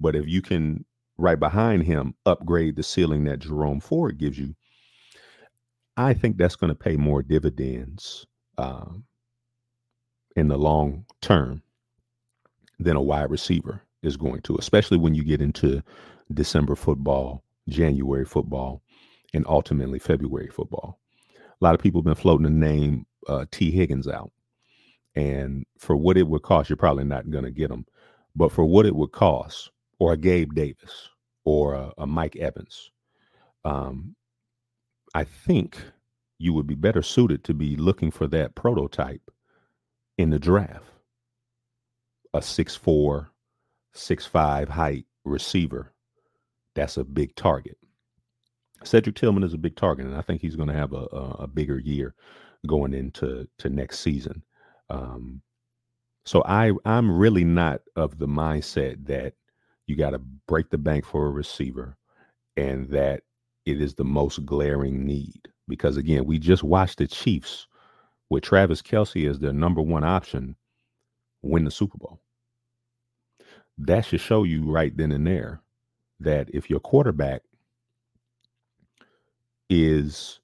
but 0.00 0.14
if 0.16 0.26
you 0.26 0.40
can 0.40 0.84
right 1.18 1.38
behind 1.38 1.82
him 1.82 2.14
upgrade 2.24 2.76
the 2.76 2.82
ceiling 2.82 3.24
that 3.24 3.40
Jerome 3.40 3.80
Ford 3.80 4.18
gives 4.18 4.38
you, 4.38 4.54
I 5.96 6.14
think 6.14 6.36
that's 6.36 6.56
going 6.56 6.68
to 6.68 6.74
pay 6.74 6.96
more 6.96 7.22
dividends 7.22 8.26
um, 8.56 9.04
in 10.36 10.48
the 10.48 10.56
long 10.56 11.04
term 11.20 11.62
than 12.82 12.96
a 12.96 13.02
wide 13.02 13.30
receiver 13.30 13.82
is 14.02 14.16
going 14.16 14.42
to, 14.42 14.56
especially 14.56 14.98
when 14.98 15.14
you 15.14 15.24
get 15.24 15.40
into 15.40 15.82
December 16.34 16.74
football, 16.74 17.42
January 17.68 18.24
football, 18.24 18.82
and 19.34 19.46
ultimately 19.48 19.98
February 19.98 20.48
football. 20.48 20.98
A 21.38 21.64
lot 21.64 21.74
of 21.74 21.80
people 21.80 22.00
have 22.00 22.06
been 22.06 22.14
floating 22.14 22.44
the 22.44 22.50
name 22.50 23.06
uh, 23.28 23.46
Tee 23.50 23.70
Higgins 23.70 24.08
out. 24.08 24.32
And 25.14 25.64
for 25.78 25.96
what 25.96 26.16
it 26.16 26.26
would 26.26 26.42
cost, 26.42 26.68
you're 26.68 26.76
probably 26.76 27.04
not 27.04 27.30
going 27.30 27.44
to 27.44 27.50
get 27.50 27.70
him. 27.70 27.84
But 28.34 28.50
for 28.50 28.64
what 28.64 28.86
it 28.86 28.96
would 28.96 29.12
cost, 29.12 29.70
or 29.98 30.12
a 30.12 30.16
Gabe 30.16 30.54
Davis, 30.54 31.08
or 31.44 31.74
a, 31.74 31.92
a 31.98 32.06
Mike 32.06 32.36
Evans, 32.36 32.90
um, 33.64 34.16
I 35.14 35.24
think 35.24 35.76
you 36.38 36.52
would 36.54 36.66
be 36.66 36.74
better 36.74 37.02
suited 37.02 37.44
to 37.44 37.54
be 37.54 37.76
looking 37.76 38.10
for 38.10 38.26
that 38.28 38.54
prototype 38.54 39.30
in 40.18 40.30
the 40.30 40.38
draft. 40.38 40.91
A 42.34 42.38
6'4, 42.38 43.28
6'5 43.94 44.68
height 44.68 45.06
receiver. 45.24 45.92
That's 46.74 46.96
a 46.96 47.04
big 47.04 47.34
target. 47.36 47.76
Cedric 48.84 49.16
Tillman 49.16 49.44
is 49.44 49.54
a 49.54 49.58
big 49.58 49.76
target, 49.76 50.06
and 50.06 50.16
I 50.16 50.22
think 50.22 50.40
he's 50.40 50.56
going 50.56 50.68
to 50.68 50.74
have 50.74 50.92
a, 50.92 51.06
a, 51.12 51.36
a, 51.40 51.46
bigger 51.46 51.78
year 51.78 52.14
going 52.66 52.94
into 52.94 53.46
to 53.58 53.68
next 53.68 54.00
season. 54.00 54.42
Um, 54.90 55.42
so 56.24 56.42
I 56.46 56.72
I'm 56.84 57.16
really 57.16 57.44
not 57.44 57.80
of 57.96 58.18
the 58.18 58.26
mindset 58.26 59.06
that 59.06 59.34
you 59.86 59.96
got 59.96 60.10
to 60.10 60.20
break 60.48 60.70
the 60.70 60.78
bank 60.78 61.04
for 61.04 61.26
a 61.26 61.30
receiver, 61.30 61.96
and 62.56 62.88
that 62.90 63.22
it 63.66 63.80
is 63.80 63.94
the 63.94 64.04
most 64.04 64.44
glaring 64.44 65.04
need. 65.04 65.48
Because 65.68 65.96
again, 65.96 66.24
we 66.24 66.38
just 66.38 66.64
watched 66.64 66.98
the 66.98 67.06
Chiefs 67.06 67.66
with 68.30 68.42
Travis 68.42 68.82
Kelce 68.82 69.28
as 69.28 69.38
their 69.38 69.52
number 69.52 69.82
one 69.82 70.04
option 70.04 70.56
win 71.42 71.64
the 71.64 71.70
Super 71.70 71.98
Bowl. 71.98 72.20
That 73.78 74.04
should 74.04 74.20
show 74.20 74.44
you 74.44 74.70
right 74.70 74.96
then 74.96 75.12
and 75.12 75.26
there 75.26 75.60
that 76.20 76.48
if 76.52 76.70
your 76.70 76.80
quarterback 76.80 77.42
is 79.68 80.40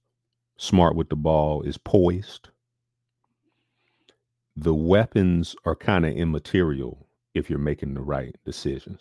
smart 0.56 0.96
with 0.96 1.08
the 1.08 1.16
ball, 1.16 1.62
is 1.62 1.78
poised, 1.78 2.48
the 4.56 4.74
weapons 4.74 5.54
are 5.64 5.76
kind 5.76 6.04
of 6.04 6.12
immaterial 6.14 7.06
if 7.34 7.48
you're 7.48 7.58
making 7.58 7.94
the 7.94 8.00
right 8.00 8.34
decisions. 8.44 9.00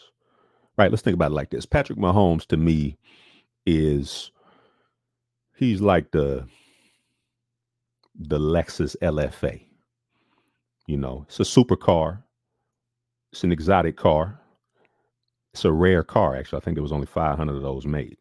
Right? 0.77 0.91
Let's 0.91 1.01
think 1.01 1.15
about 1.15 1.31
it 1.31 1.35
like 1.35 1.49
this. 1.49 1.65
Patrick 1.65 1.97
Mahomes 1.97 2.45
to 2.47 2.57
me 2.57 2.97
is 3.65 4.31
he's 5.55 5.81
like 5.81 6.11
the 6.11 6.47
the 8.19 8.39
Lexus 8.39 8.95
LFA. 9.01 9.66
You 10.87 10.97
know, 10.97 11.25
it's 11.27 11.39
a 11.39 11.43
supercar. 11.43 12.23
It's 13.31 13.43
an 13.43 13.51
exotic 13.51 13.97
car. 13.97 14.39
It's 15.53 15.65
a 15.65 15.71
rare 15.71 16.03
car, 16.03 16.35
actually. 16.35 16.61
I 16.61 16.63
think 16.63 16.75
there 16.75 16.83
was 16.83 16.93
only 16.93 17.07
500 17.07 17.55
of 17.55 17.61
those 17.61 17.85
made. 17.85 18.17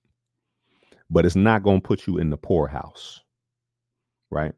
But 1.08 1.24
it's 1.24 1.36
not 1.36 1.62
going 1.62 1.80
to 1.80 1.86
put 1.86 2.06
you 2.06 2.18
in 2.18 2.30
the 2.30 2.36
poorhouse, 2.36 3.20
right? 4.30 4.52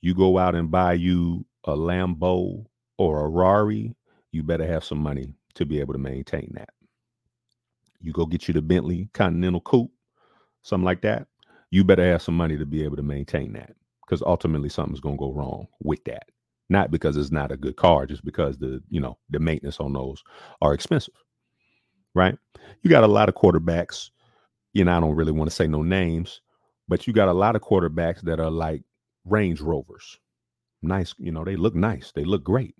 You 0.00 0.14
go 0.14 0.38
out 0.38 0.54
and 0.56 0.70
buy 0.70 0.94
you 0.94 1.46
a 1.64 1.76
Lambo 1.76 2.66
or 2.98 3.24
a 3.24 3.28
Rari, 3.28 3.94
you 4.32 4.42
better 4.42 4.66
have 4.66 4.84
some 4.84 4.98
money 4.98 5.34
to 5.54 5.64
be 5.64 5.80
able 5.80 5.94
to 5.94 5.98
maintain 5.98 6.52
that. 6.54 6.70
You 8.00 8.12
go 8.12 8.26
get 8.26 8.48
you 8.48 8.54
the 8.54 8.62
Bentley 8.62 9.08
Continental 9.14 9.60
Coupe, 9.60 9.92
something 10.62 10.84
like 10.84 11.02
that. 11.02 11.26
You 11.70 11.84
better 11.84 12.04
have 12.04 12.22
some 12.22 12.36
money 12.36 12.58
to 12.58 12.66
be 12.66 12.84
able 12.84 12.96
to 12.96 13.02
maintain 13.02 13.52
that 13.54 13.74
because 14.04 14.22
ultimately 14.22 14.68
something's 14.68 15.00
going 15.00 15.16
to 15.16 15.20
go 15.20 15.32
wrong 15.32 15.68
with 15.82 16.04
that. 16.04 16.24
Not 16.70 16.90
because 16.90 17.16
it's 17.16 17.30
not 17.30 17.52
a 17.52 17.56
good 17.56 17.76
car, 17.76 18.06
just 18.06 18.24
because 18.24 18.58
the 18.58 18.82
you 18.88 19.00
know 19.00 19.18
the 19.30 19.38
maintenance 19.38 19.80
on 19.80 19.92
those 19.92 20.22
are 20.62 20.74
expensive, 20.74 21.14
right? 22.14 22.36
You 22.82 22.90
got 22.90 23.04
a 23.04 23.08
lot 23.08 23.28
of 23.28 23.34
quarterbacks. 23.34 24.10
You 24.72 24.84
know, 24.84 24.96
I 24.96 25.00
don't 25.00 25.14
really 25.14 25.32
want 25.32 25.50
to 25.50 25.54
say 25.54 25.66
no 25.66 25.82
names, 25.82 26.40
but 26.88 27.06
you 27.06 27.12
got 27.12 27.28
a 27.28 27.32
lot 27.34 27.56
of 27.56 27.62
quarterbacks 27.62 28.22
that 28.22 28.40
are 28.40 28.50
like 28.50 28.82
Range 29.24 29.60
Rovers. 29.60 30.18
Nice, 30.82 31.14
you 31.18 31.32
know, 31.32 31.44
they 31.44 31.56
look 31.56 31.74
nice, 31.74 32.12
they 32.14 32.24
look 32.24 32.44
great. 32.44 32.74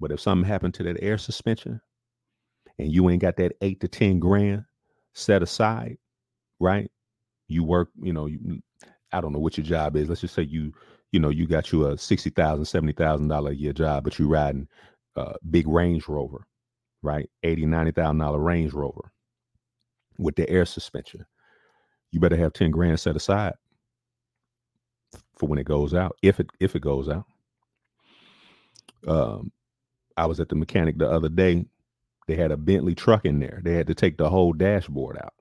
But 0.00 0.12
if 0.12 0.20
something 0.20 0.46
happened 0.48 0.74
to 0.74 0.82
that 0.84 1.02
air 1.02 1.18
suspension, 1.18 1.80
and 2.78 2.92
you 2.92 3.10
ain't 3.10 3.22
got 3.22 3.36
that 3.38 3.52
eight 3.62 3.80
to 3.80 3.88
ten 3.88 4.18
grand 4.20 4.64
set 5.14 5.42
aside, 5.42 5.98
right? 6.60 6.90
You 7.48 7.64
work, 7.64 7.90
you 8.00 8.12
know, 8.12 8.26
you, 8.26 8.60
I 9.12 9.20
don't 9.20 9.32
know 9.32 9.38
what 9.38 9.56
your 9.56 9.66
job 9.66 9.96
is. 9.96 10.08
Let's 10.08 10.20
just 10.20 10.34
say 10.34 10.42
you, 10.42 10.72
you 11.12 11.20
know, 11.20 11.30
you 11.30 11.46
got 11.46 11.72
you 11.72 11.86
a 11.86 11.98
sixty 11.98 12.30
thousand, 12.30 12.66
seventy 12.66 12.92
thousand 12.92 13.28
dollar 13.28 13.50
a 13.50 13.54
year 13.54 13.72
job, 13.72 14.04
but 14.04 14.18
you're 14.18 14.28
riding 14.28 14.68
a 15.16 15.34
big 15.50 15.66
Range 15.68 16.06
Rover, 16.08 16.46
right? 17.02 17.28
Eighty, 17.42 17.66
ninety 17.66 17.92
thousand 17.92 18.18
dollar 18.18 18.38
Range 18.38 18.72
Rover 18.72 19.12
with 20.18 20.36
the 20.36 20.48
air 20.48 20.66
suspension. 20.66 21.24
You 22.10 22.20
better 22.20 22.36
have 22.36 22.52
ten 22.52 22.70
grand 22.70 23.00
set 23.00 23.16
aside 23.16 23.54
for 25.36 25.48
when 25.48 25.58
it 25.58 25.66
goes 25.66 25.94
out, 25.94 26.16
if 26.22 26.40
it 26.40 26.50
if 26.60 26.76
it 26.76 26.82
goes 26.82 27.08
out. 27.08 27.24
Um, 29.06 29.52
I 30.16 30.26
was 30.26 30.40
at 30.40 30.48
the 30.48 30.56
mechanic 30.56 30.98
the 30.98 31.10
other 31.10 31.28
day. 31.28 31.66
They 32.26 32.36
had 32.36 32.50
a 32.50 32.56
Bentley 32.58 32.94
truck 32.94 33.24
in 33.24 33.40
there. 33.40 33.60
They 33.64 33.74
had 33.74 33.86
to 33.86 33.94
take 33.94 34.18
the 34.18 34.28
whole 34.28 34.52
dashboard 34.52 35.16
out 35.16 35.34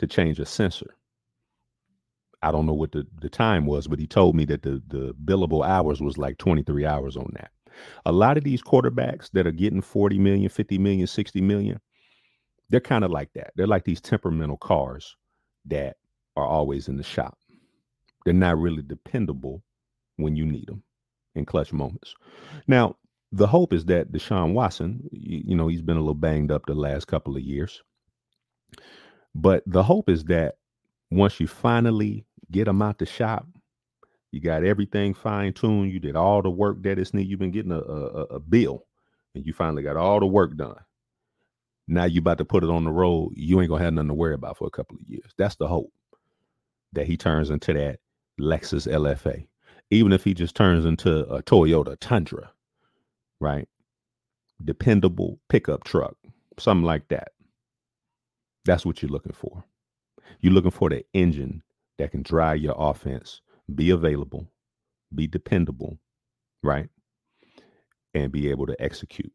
to 0.00 0.06
change 0.08 0.40
a 0.40 0.46
sensor. 0.46 0.96
I 2.42 2.52
don't 2.52 2.66
know 2.66 2.74
what 2.74 2.92
the, 2.92 3.06
the 3.20 3.28
time 3.28 3.66
was, 3.66 3.88
but 3.88 3.98
he 3.98 4.06
told 4.06 4.36
me 4.36 4.44
that 4.46 4.62
the, 4.62 4.82
the 4.86 5.14
billable 5.24 5.66
hours 5.66 6.00
was 6.00 6.18
like 6.18 6.38
23 6.38 6.86
hours 6.86 7.16
on 7.16 7.30
that. 7.34 7.50
A 8.06 8.12
lot 8.12 8.36
of 8.36 8.44
these 8.44 8.62
quarterbacks 8.62 9.30
that 9.32 9.46
are 9.46 9.52
getting 9.52 9.80
40 9.82 10.18
million, 10.18 10.48
50 10.48 10.78
million, 10.78 11.06
60 11.06 11.40
million, 11.40 11.80
they're 12.70 12.80
kind 12.80 13.04
of 13.04 13.10
like 13.10 13.32
that. 13.34 13.52
They're 13.56 13.66
like 13.66 13.84
these 13.84 14.00
temperamental 14.00 14.58
cars 14.58 15.16
that 15.66 15.96
are 16.36 16.46
always 16.46 16.88
in 16.88 16.96
the 16.96 17.02
shop. 17.02 17.38
They're 18.24 18.34
not 18.34 18.58
really 18.58 18.82
dependable 18.82 19.62
when 20.16 20.36
you 20.36 20.44
need 20.44 20.66
them 20.66 20.82
in 21.34 21.44
clutch 21.44 21.72
moments. 21.72 22.14
Now, 22.66 22.96
the 23.32 23.46
hope 23.46 23.72
is 23.72 23.84
that 23.86 24.12
Deshaun 24.12 24.52
Watson, 24.52 25.08
you, 25.12 25.42
you 25.48 25.56
know, 25.56 25.68
he's 25.68 25.82
been 25.82 25.96
a 25.96 26.00
little 26.00 26.14
banged 26.14 26.50
up 26.50 26.66
the 26.66 26.74
last 26.74 27.06
couple 27.06 27.36
of 27.36 27.42
years. 27.42 27.82
But 29.34 29.62
the 29.66 29.82
hope 29.82 30.08
is 30.08 30.24
that 30.24 30.56
once 31.10 31.38
you 31.40 31.46
finally 31.46 32.26
get 32.50 32.64
them 32.64 32.82
out 32.82 32.98
the 32.98 33.06
shop. 33.06 33.46
You 34.30 34.40
got 34.40 34.64
everything 34.64 35.14
fine 35.14 35.52
tuned. 35.54 35.92
You 35.92 36.00
did 36.00 36.16
all 36.16 36.42
the 36.42 36.50
work 36.50 36.82
that 36.82 36.98
is 36.98 37.14
needed. 37.14 37.30
You've 37.30 37.40
been 37.40 37.50
getting 37.50 37.72
a, 37.72 37.78
a, 37.78 38.22
a 38.24 38.40
bill, 38.40 38.84
and 39.34 39.46
you 39.46 39.52
finally 39.52 39.82
got 39.82 39.96
all 39.96 40.20
the 40.20 40.26
work 40.26 40.56
done. 40.56 40.76
Now 41.86 42.04
you 42.04 42.20
about 42.20 42.38
to 42.38 42.44
put 42.44 42.64
it 42.64 42.70
on 42.70 42.84
the 42.84 42.90
road. 42.90 43.32
You 43.34 43.60
ain't 43.60 43.70
gonna 43.70 43.82
have 43.82 43.94
nothing 43.94 44.08
to 44.08 44.14
worry 44.14 44.34
about 44.34 44.58
for 44.58 44.66
a 44.66 44.70
couple 44.70 44.96
of 44.96 45.08
years. 45.08 45.32
That's 45.38 45.56
the 45.56 45.66
hope 45.66 45.90
that 46.92 47.06
he 47.06 47.16
turns 47.16 47.48
into 47.50 47.72
that 47.72 48.00
Lexus 48.38 48.86
LFA. 48.86 49.46
Even 49.90 50.12
if 50.12 50.22
he 50.22 50.34
just 50.34 50.54
turns 50.54 50.84
into 50.84 51.20
a 51.30 51.42
Toyota 51.42 51.96
Tundra, 51.98 52.52
right? 53.40 53.66
Dependable 54.62 55.40
pickup 55.48 55.84
truck, 55.84 56.14
something 56.58 56.84
like 56.84 57.08
that. 57.08 57.28
That's 58.66 58.84
what 58.84 59.00
you're 59.00 59.10
looking 59.10 59.32
for. 59.32 59.64
You're 60.40 60.52
looking 60.52 60.70
for 60.70 60.90
the 60.90 61.04
engine 61.14 61.62
that 61.98 62.12
can 62.12 62.22
drive 62.22 62.58
your 62.58 62.74
offense, 62.78 63.40
be 63.74 63.90
available, 63.90 64.48
be 65.14 65.26
dependable, 65.26 65.98
right? 66.62 66.88
And 68.14 68.32
be 68.32 68.50
able 68.50 68.66
to 68.66 68.80
execute. 68.82 69.32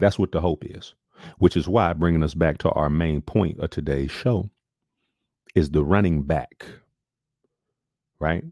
That's 0.00 0.18
what 0.18 0.32
the 0.32 0.40
hope 0.40 0.64
is, 0.64 0.94
which 1.38 1.56
is 1.56 1.68
why 1.68 1.92
bringing 1.92 2.22
us 2.22 2.34
back 2.34 2.58
to 2.58 2.70
our 2.70 2.90
main 2.90 3.20
point 3.22 3.60
of 3.60 3.70
today's 3.70 4.10
show 4.10 4.50
is 5.54 5.70
the 5.70 5.84
running 5.84 6.22
back, 6.22 6.66
right? 8.18 8.44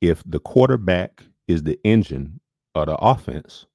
If 0.00 0.22
the 0.26 0.40
quarterback 0.40 1.22
is 1.48 1.62
the 1.62 1.78
engine 1.84 2.40
of 2.74 2.86
the 2.86 2.96
offense, 2.96 3.66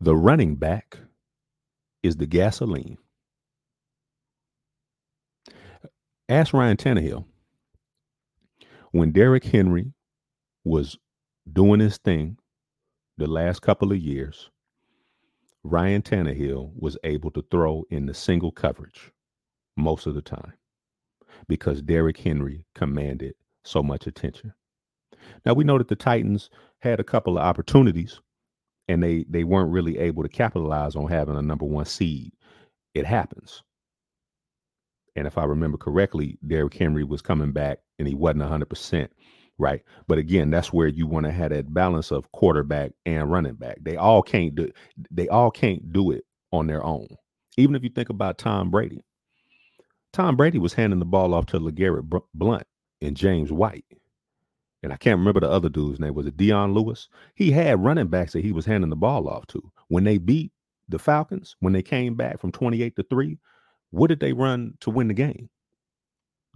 the 0.00 0.14
running 0.14 0.56
back 0.56 0.98
is 2.02 2.16
the 2.16 2.26
gasoline. 2.26 2.98
Ask 6.28 6.52
Ryan 6.52 6.76
Tannehill 6.76 7.24
when 8.98 9.12
Derrick 9.12 9.44
Henry 9.44 9.92
was 10.64 10.96
doing 11.52 11.80
his 11.80 11.98
thing 11.98 12.38
the 13.18 13.26
last 13.26 13.60
couple 13.60 13.92
of 13.92 13.98
years, 13.98 14.50
Ryan 15.64 16.02
Tannehill 16.02 16.72
was 16.78 16.96
able 17.04 17.30
to 17.32 17.44
throw 17.50 17.84
in 17.90 18.06
the 18.06 18.14
single 18.14 18.52
coverage 18.52 19.12
most 19.76 20.06
of 20.06 20.14
the 20.14 20.22
time 20.22 20.54
because 21.48 21.82
Derrick 21.82 22.16
Henry 22.18 22.64
commanded 22.74 23.34
so 23.64 23.82
much 23.82 24.06
attention. 24.06 24.52
Now 25.44 25.54
we 25.54 25.64
know 25.64 25.78
that 25.78 25.88
the 25.88 25.96
Titans 25.96 26.50
had 26.80 27.00
a 27.00 27.04
couple 27.04 27.36
of 27.36 27.44
opportunities 27.44 28.20
and 28.88 29.02
they 29.02 29.24
they 29.28 29.44
weren't 29.44 29.72
really 29.72 29.98
able 29.98 30.22
to 30.22 30.28
capitalize 30.28 30.94
on 30.94 31.08
having 31.08 31.36
a 31.36 31.42
number 31.42 31.64
1 31.64 31.84
seed. 31.86 32.32
It 32.94 33.04
happens. 33.04 33.62
And 35.16 35.26
if 35.26 35.36
I 35.36 35.44
remember 35.44 35.78
correctly, 35.78 36.38
Derrick 36.46 36.74
Henry 36.74 37.02
was 37.02 37.22
coming 37.22 37.52
back 37.52 37.80
and 37.98 38.08
he 38.08 38.14
wasn't 38.14 38.42
100%. 38.42 39.08
right? 39.58 39.82
But 40.06 40.18
again, 40.18 40.50
that's 40.50 40.72
where 40.72 40.88
you 40.88 41.06
want 41.06 41.26
to 41.26 41.32
have 41.32 41.50
that 41.50 41.72
balance 41.72 42.10
of 42.10 42.30
quarterback 42.32 42.92
and 43.06 43.30
running 43.30 43.54
back. 43.54 43.78
They 43.80 43.96
all 43.96 44.22
can't 44.22 44.54
do 44.54 44.70
they 45.10 45.28
all 45.28 45.50
can't 45.50 45.92
do 45.92 46.10
it 46.10 46.24
on 46.52 46.66
their 46.66 46.84
own. 46.84 47.08
Even 47.56 47.74
if 47.74 47.82
you 47.82 47.90
think 47.90 48.10
about 48.10 48.38
Tom 48.38 48.70
Brady, 48.70 49.02
Tom 50.12 50.36
Brady 50.36 50.58
was 50.58 50.74
handing 50.74 50.98
the 50.98 51.04
ball 51.04 51.34
off 51.34 51.46
to 51.46 51.60
LeGarrette 51.60 52.22
Blunt 52.34 52.66
and 53.00 53.16
James 53.16 53.52
White. 53.52 53.84
And 54.82 54.92
I 54.92 54.96
can't 54.96 55.18
remember 55.18 55.40
the 55.40 55.50
other 55.50 55.68
dude's 55.68 55.98
name. 55.98 56.14
Was 56.14 56.26
it 56.26 56.36
Dion 56.36 56.72
Lewis? 56.74 57.08
He 57.34 57.50
had 57.50 57.82
running 57.82 58.08
backs 58.08 58.32
that 58.34 58.44
he 58.44 58.52
was 58.52 58.66
handing 58.66 58.90
the 58.90 58.96
ball 58.96 59.28
off 59.28 59.46
to. 59.48 59.72
When 59.88 60.04
they 60.04 60.18
beat 60.18 60.52
the 60.88 60.98
Falcons, 60.98 61.56
when 61.60 61.72
they 61.72 61.82
came 61.82 62.14
back 62.14 62.40
from 62.40 62.52
28 62.52 62.94
to 62.96 63.02
3, 63.04 63.38
what 63.90 64.08
did 64.08 64.20
they 64.20 64.32
run 64.32 64.74
to 64.80 64.90
win 64.90 65.08
the 65.08 65.14
game? 65.14 65.48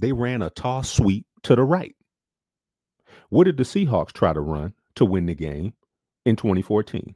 They 0.00 0.12
ran 0.12 0.42
a 0.42 0.50
toss 0.50 0.90
sweep 0.90 1.26
to 1.42 1.54
the 1.54 1.64
right. 1.64 1.94
What 3.28 3.44
did 3.44 3.56
the 3.56 3.62
Seahawks 3.62 4.12
try 4.12 4.32
to 4.32 4.40
run 4.40 4.74
to 4.96 5.04
win 5.04 5.26
the 5.26 5.34
game 5.34 5.74
in 6.24 6.36
2014? 6.36 7.14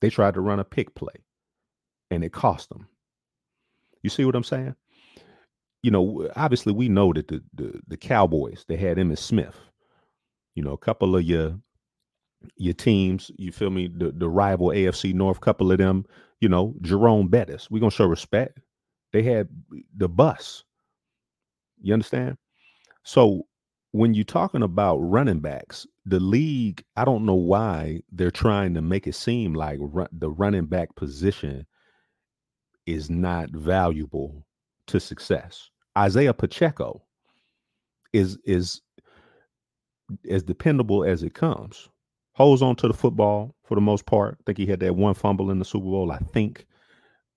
They 0.00 0.10
tried 0.10 0.34
to 0.34 0.40
run 0.40 0.58
a 0.58 0.64
pick 0.64 0.94
play 0.94 1.14
and 2.10 2.24
it 2.24 2.32
cost 2.32 2.68
them. 2.68 2.88
You 4.02 4.10
see 4.10 4.24
what 4.24 4.34
I'm 4.34 4.44
saying? 4.44 4.74
You 5.82 5.90
know, 5.90 6.28
obviously 6.36 6.72
we 6.72 6.88
know 6.88 7.12
that 7.12 7.28
the 7.28 7.42
the, 7.54 7.80
the 7.86 7.96
Cowboys, 7.96 8.64
they 8.68 8.76
had 8.76 8.98
Emmitt 8.98 9.18
Smith. 9.18 9.56
You 10.54 10.62
know, 10.62 10.72
a 10.72 10.78
couple 10.78 11.16
of 11.16 11.22
your 11.22 11.58
your 12.56 12.74
teams, 12.74 13.30
you 13.36 13.52
feel 13.52 13.70
me, 13.70 13.88
the, 13.88 14.10
the 14.10 14.28
rival 14.28 14.68
AFC 14.68 15.14
North, 15.14 15.40
couple 15.40 15.70
of 15.70 15.78
them, 15.78 16.04
you 16.40 16.48
know, 16.48 16.74
Jerome 16.82 17.28
Bettis. 17.28 17.70
We're 17.70 17.80
gonna 17.80 17.90
show 17.90 18.06
respect. 18.06 18.58
They 19.12 19.22
had 19.22 19.48
the 19.96 20.08
bus. 20.08 20.64
You 21.82 21.92
understand? 21.92 22.36
So 23.04 23.42
when 23.92 24.14
you're 24.14 24.24
talking 24.24 24.62
about 24.62 24.98
running 24.98 25.40
backs, 25.40 25.86
the 26.06 26.20
league, 26.20 26.82
I 26.96 27.04
don't 27.04 27.26
know 27.26 27.34
why 27.34 28.00
they're 28.10 28.30
trying 28.30 28.74
to 28.74 28.82
make 28.82 29.06
it 29.06 29.14
seem 29.14 29.54
like 29.54 29.78
run, 29.80 30.08
the 30.12 30.30
running 30.30 30.66
back 30.66 30.94
position 30.96 31.66
is 32.86 33.10
not 33.10 33.50
valuable 33.50 34.44
to 34.88 34.98
success. 34.98 35.70
Isaiah 35.96 36.34
Pacheco 36.34 37.02
is 38.12 38.38
is 38.44 38.80
as 40.28 40.42
dependable 40.42 41.04
as 41.04 41.22
it 41.22 41.34
comes. 41.34 41.88
Holds 42.34 42.62
on 42.62 42.76
to 42.76 42.88
the 42.88 42.94
football 42.94 43.54
for 43.64 43.74
the 43.74 43.80
most 43.80 44.06
part. 44.06 44.38
I 44.40 44.42
think 44.46 44.58
he 44.58 44.66
had 44.66 44.80
that 44.80 44.96
one 44.96 45.14
fumble 45.14 45.50
in 45.50 45.58
the 45.58 45.64
Super 45.64 45.84
Bowl. 45.84 46.10
I 46.10 46.18
think 46.18 46.66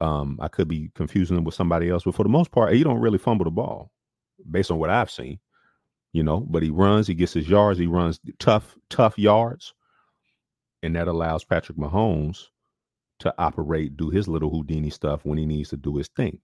um, 0.02 0.40
I 0.42 0.48
could 0.48 0.68
be 0.68 0.90
confusing 0.96 1.38
him 1.38 1.44
with 1.44 1.56
somebody 1.56 1.90
else, 1.90 2.04
but 2.04 2.16
for 2.16 2.24
the 2.24 2.30
most 2.30 2.52
part, 2.52 2.74
he 2.74 2.84
don't 2.84 3.00
really 3.00 3.18
fumble 3.18 3.46
the 3.46 3.52
ball, 3.52 3.92
based 4.50 4.72
on 4.72 4.80
what 4.80 4.90
I've 4.90 5.12
seen. 5.12 5.40
You 6.14 6.24
know, 6.24 6.40
but 6.40 6.64
he 6.64 6.70
runs, 6.70 7.08
he 7.08 7.14
gets 7.14 7.34
his 7.34 7.50
yards, 7.50 7.78
he 7.78 7.88
runs 7.88 8.22
tough, 8.40 8.78
tough 8.90 9.18
yards, 9.20 9.74
and 10.82 10.96
that 10.96 11.10
allows 11.10 11.44
Patrick 11.44 11.78
Mahomes 11.78 12.48
to 13.20 13.34
operate, 13.38 13.98
do 13.98 14.10
his 14.10 14.28
little 14.28 14.50
Houdini 14.50 14.90
stuff 14.90 15.26
when 15.26 15.38
he 15.38 15.46
needs 15.46 15.70
to 15.70 15.78
do 15.78 15.98
his 15.98 16.08
thing. 16.08 16.40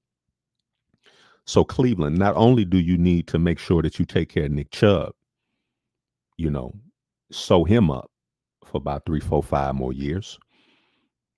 So 1.46 1.64
Cleveland, 1.64 2.18
not 2.18 2.36
only 2.36 2.66
do 2.66 2.78
you 2.78 2.98
need 2.98 3.28
to 3.28 3.40
make 3.40 3.60
sure 3.60 3.82
that 3.82 3.98
you 3.98 4.06
take 4.06 4.30
care 4.30 4.46
of 4.46 4.52
Nick 4.52 4.72
Chubb, 4.72 5.14
you 6.38 6.50
know, 6.50 6.74
sew 7.32 7.64
him 7.64 7.90
up 7.90 8.12
for 8.66 8.78
about 8.78 9.06
three, 9.06 9.20
four, 9.20 9.44
five 9.44 9.76
more 9.76 9.94
years. 9.94 10.40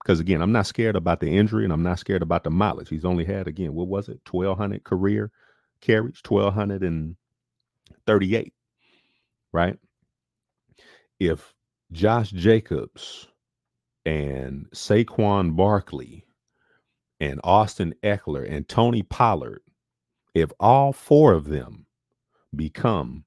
Because 0.02 0.20
again, 0.20 0.42
I'm 0.42 0.52
not 0.52 0.68
scared 0.68 0.96
about 0.96 1.20
the 1.20 1.30
injury 1.30 1.64
and 1.64 1.72
I'm 1.72 1.84
not 1.84 2.00
scared 2.00 2.22
about 2.22 2.44
the 2.44 2.50
mileage. 2.50 2.90
He's 2.90 3.06
only 3.06 3.24
had 3.24 3.48
again, 3.48 3.74
what 3.74 3.88
was 3.88 4.10
it, 4.10 4.20
1,200 4.30 4.84
career 4.84 5.32
carries, 5.84 6.22
1,238, 6.28 8.54
right? 9.52 9.78
If 11.20 11.54
Josh 11.92 12.32
Jacobs 12.32 13.28
and 14.06 14.66
Saquon 14.74 15.56
Barkley 15.56 16.26
and 17.20 17.40
Austin 17.44 17.94
Ekeler 18.04 18.50
and 18.50 18.68
Tony 18.68 19.04
Pollard, 19.04 19.62
if 20.34 20.52
all 20.60 20.94
four 20.94 21.34
of 21.34 21.46
them 21.46 21.86
become 22.56 23.26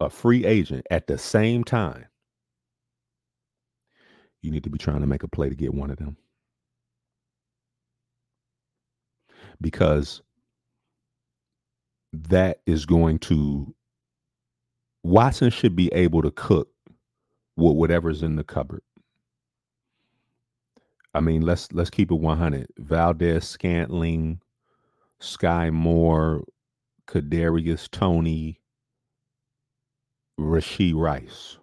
a 0.00 0.10
free 0.10 0.44
agent 0.44 0.86
at 0.90 1.06
the 1.06 1.16
same 1.16 1.64
time, 1.64 2.04
you 4.42 4.50
need 4.50 4.64
to 4.64 4.70
be 4.70 4.78
trying 4.78 5.00
to 5.00 5.06
make 5.06 5.22
a 5.22 5.28
play 5.28 5.48
to 5.48 5.54
get 5.54 5.72
one 5.72 5.90
of 5.90 5.96
them. 5.96 6.16
Because 9.60 10.20
that 12.24 12.60
is 12.66 12.86
going 12.86 13.18
to, 13.20 13.74
Watson 15.02 15.50
should 15.50 15.76
be 15.76 15.92
able 15.92 16.22
to 16.22 16.30
cook 16.30 16.68
with 17.56 17.76
whatever's 17.76 18.22
in 18.22 18.36
the 18.36 18.44
cupboard. 18.44 18.82
I 21.14 21.20
mean, 21.20 21.42
let's 21.42 21.72
let's 21.72 21.90
keep 21.90 22.10
it 22.10 22.16
100. 22.20 22.66
Valdez 22.78 23.48
Scantling, 23.48 24.40
Skyy 25.20 25.72
Moore, 25.72 26.44
Kadarius 27.08 27.90
Toney, 27.90 28.60
Rashee 30.38 30.94
Rice. 30.94 31.56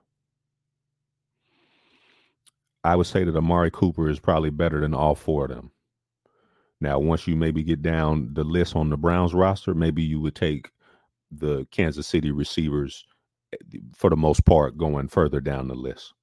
I 2.84 2.96
would 2.96 3.08
say 3.08 3.24
that 3.26 3.36
Amari 3.36 3.72
Cooper 3.72 4.10
is 4.10 4.20
probably 4.20 4.50
better 4.50 4.82
than 4.82 4.96
all 4.96 5.16
four 5.16 5.46
of 5.46 5.52
them. 5.52 5.73
Now, 6.84 7.00
once 7.00 7.26
you 7.28 7.38
maybe 7.38 7.64
get 7.64 7.82
down 7.82 8.34
the 8.34 8.44
list 8.44 8.76
on 8.76 8.90
the 8.90 8.98
Browns 8.98 9.34
roster, 9.34 9.74
maybe 9.74 10.04
you 10.04 10.20
would 10.20 10.36
take 10.36 10.70
the 11.32 11.66
Kansas 11.72 12.08
City 12.08 12.30
receivers 12.30 13.06
eh, 13.54 13.78
for 13.96 14.10
the 14.10 14.18
most 14.18 14.44
part 14.44 14.78
going 14.78 15.08
further 15.08 15.40
down 15.40 15.70
the 15.70 15.76
list. 15.76 16.14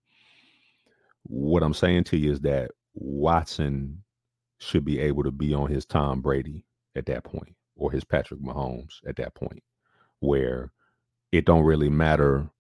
What 1.23 1.63
I'm 1.63 1.73
saying 1.73 2.05
to 2.05 2.19
you 2.19 2.33
is 2.33 2.41
that 2.41 2.73
Watson 2.93 4.03
should 4.59 4.85
be 4.85 5.01
able 5.01 5.23
to 5.23 5.31
be 5.31 5.55
on 5.55 5.71
his 5.71 5.87
Tom 5.87 6.21
Brady 6.21 6.67
at 6.95 7.07
that 7.07 7.25
point 7.25 7.57
or 7.75 7.91
his 7.91 8.05
Patrick 8.05 8.41
Mahomes 8.41 8.97
at 9.07 9.17
that 9.17 9.35
point 9.35 9.63
where 10.19 10.73
it 11.33 11.47
don't 11.47 11.65
really 11.65 11.89
matter 11.89 12.51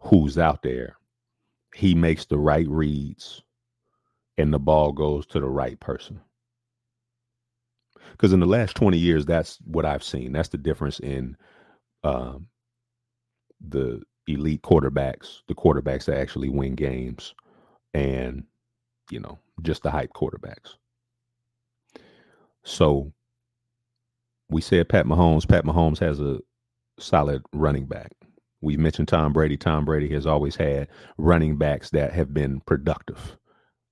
who's 0.00 0.38
out 0.38 0.64
there. 0.64 0.96
He 1.72 1.94
makes 1.94 2.24
the 2.24 2.38
right 2.38 2.66
reads 2.68 3.44
and 4.38 4.52
the 4.52 4.58
ball 4.58 4.90
goes 4.90 5.24
to 5.26 5.38
the 5.38 5.48
right 5.48 5.78
person. 5.78 6.20
Because 8.12 8.32
in 8.32 8.40
the 8.40 8.46
last 8.46 8.76
20 8.76 8.98
years, 8.98 9.24
that's 9.26 9.58
what 9.64 9.86
I've 9.86 10.04
seen. 10.04 10.32
That's 10.32 10.48
the 10.48 10.58
difference 10.58 11.00
in 11.00 11.36
um, 12.04 12.46
the 13.66 14.02
elite 14.26 14.62
quarterbacks, 14.62 15.40
the 15.48 15.54
quarterbacks 15.54 16.04
that 16.04 16.18
actually 16.18 16.48
win 16.48 16.74
games, 16.74 17.34
and 17.94 18.44
you 19.10 19.20
know, 19.20 19.38
just 19.62 19.82
the 19.82 19.90
hype 19.90 20.12
quarterbacks. 20.12 20.74
So 22.62 23.12
we 24.48 24.60
said 24.60 24.88
Pat 24.88 25.06
Mahomes. 25.06 25.48
Pat 25.48 25.64
Mahomes 25.64 25.98
has 25.98 26.20
a 26.20 26.40
solid 26.98 27.42
running 27.52 27.86
back. 27.86 28.12
We 28.60 28.76
mentioned 28.76 29.08
Tom 29.08 29.32
Brady. 29.32 29.56
Tom 29.56 29.84
Brady 29.84 30.12
has 30.12 30.26
always 30.26 30.56
had 30.56 30.88
running 31.16 31.56
backs 31.56 31.90
that 31.90 32.12
have 32.12 32.34
been 32.34 32.60
productive. 32.60 33.38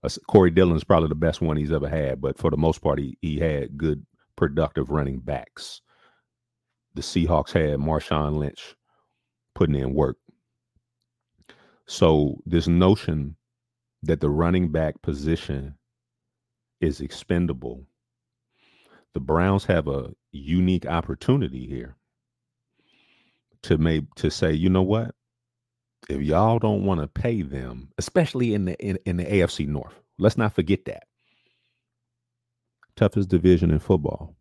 Uh, 0.03 0.09
Corey 0.29 0.51
Dillon's 0.51 0.85
probably 0.85 1.09
the 1.09 1.15
best 1.15 1.41
one 1.41 1.57
he's 1.57 1.73
ever 1.73 1.89
had, 1.89 2.21
but 2.21 2.39
for 2.39 2.51
the 2.51 2.57
most 2.57 2.81
part, 2.81 2.99
he, 2.99 3.19
he 3.21 3.39
had 3.39 3.77
good, 3.77 4.05
productive 4.37 4.91
running 4.91 5.19
backs. 5.19 5.81
The 6.95 7.03
Seahawks 7.03 7.53
had 7.53 7.79
Marshawn 7.79 8.37
Lynch 8.39 8.77
putting 9.55 9.75
in 9.75 9.95
work. 9.95 10.17
So 11.87 12.37
this 12.47 12.69
notion 12.69 13.37
that 14.03 14.21
the 14.21 14.31
running 14.31 14.71
back 14.71 15.01
position 15.03 15.75
is 16.81 17.01
expendable, 17.01 17.85
the 19.15 19.21
Browns 19.21 19.65
have 19.65 19.89
a 19.89 20.13
unique 20.31 20.87
opportunity 20.87 21.67
here 21.67 21.97
to 23.63 23.79
make 23.79 24.05
to 24.17 24.31
say, 24.31 24.53
you 24.53 24.69
know 24.69 24.83
what? 24.83 25.15
If 26.09 26.23
y'all 26.23 26.59
don't 26.59 26.85
want 26.85 27.01
to 27.01 27.07
pay 27.07 27.43
them, 27.43 27.91
especially 27.99 28.55
in 28.55 28.65
the 28.65 28.79
in, 28.79 28.99
in 29.05 29.19
the 29.19 29.25
AFC 29.25 29.69
North, 29.69 29.95
let's 30.19 30.39
not 30.39 30.55
forget 30.55 30.85
that. 30.87 31.05
Toughest 32.97 33.29
division 33.29 33.71
in 33.71 33.79
football. 33.79 34.35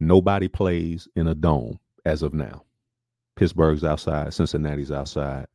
Nobody 0.00 0.48
plays 0.48 1.06
in 1.14 1.28
a 1.28 1.34
dome 1.34 1.78
as 2.04 2.22
of 2.22 2.34
now. 2.34 2.64
Pittsburgh's 3.36 3.84
outside, 3.84 4.34
Cincinnati's 4.34 4.90
outside, 4.90 5.46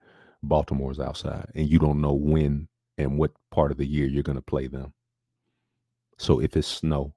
Baltimore's 0.41 0.99
outside, 0.99 1.47
and 1.53 1.69
you 1.69 1.79
don't 1.79 2.01
know 2.01 2.13
when 2.13 2.67
and 2.97 3.17
what 3.17 3.31
part 3.51 3.71
of 3.71 3.77
the 3.77 3.85
year 3.85 4.07
you're 4.07 4.23
going 4.23 4.37
to 4.37 4.41
play 4.41 4.67
them. 4.67 4.93
So 6.17 6.39
if 6.39 6.55
it's 6.57 6.67
snow, 6.67 7.13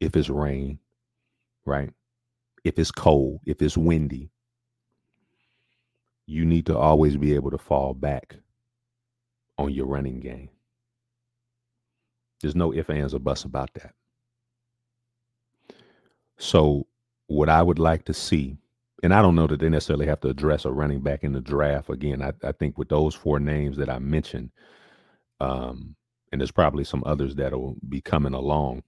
if 0.00 0.14
it's 0.16 0.28
rain, 0.28 0.78
right? 1.64 1.90
If 2.62 2.78
it's 2.78 2.90
cold, 2.90 3.40
if 3.46 3.60
it's 3.60 3.76
windy, 3.76 4.30
you 6.26 6.44
need 6.44 6.66
to 6.66 6.76
always 6.76 7.16
be 7.16 7.34
able 7.34 7.50
to 7.50 7.58
fall 7.58 7.94
back 7.94 8.36
on 9.58 9.72
your 9.72 9.86
running 9.86 10.20
game. 10.20 10.48
There's 12.40 12.56
no 12.56 12.72
ifs, 12.74 12.90
ands, 12.90 13.14
or 13.14 13.18
buts 13.18 13.44
about 13.44 13.72
that. 13.74 13.94
So, 16.36 16.86
what 17.26 17.48
I 17.48 17.62
would 17.62 17.78
like 17.78 18.04
to 18.06 18.14
see 18.14 18.56
and 19.04 19.12
I 19.12 19.20
don't 19.20 19.34
know 19.34 19.46
that 19.46 19.60
they 19.60 19.68
necessarily 19.68 20.06
have 20.06 20.20
to 20.20 20.28
address 20.28 20.64
a 20.64 20.72
running 20.72 21.00
back 21.00 21.24
in 21.24 21.34
the 21.34 21.40
draft. 21.42 21.90
Again, 21.90 22.22
I, 22.22 22.32
I 22.42 22.52
think 22.52 22.78
with 22.78 22.88
those 22.88 23.14
four 23.14 23.38
names 23.38 23.76
that 23.76 23.90
I 23.90 23.98
mentioned, 23.98 24.50
um, 25.40 25.94
and 26.32 26.40
there's 26.40 26.50
probably 26.50 26.84
some 26.84 27.02
others 27.04 27.34
that'll 27.34 27.76
be 27.86 28.00
coming 28.00 28.32
along, 28.32 28.82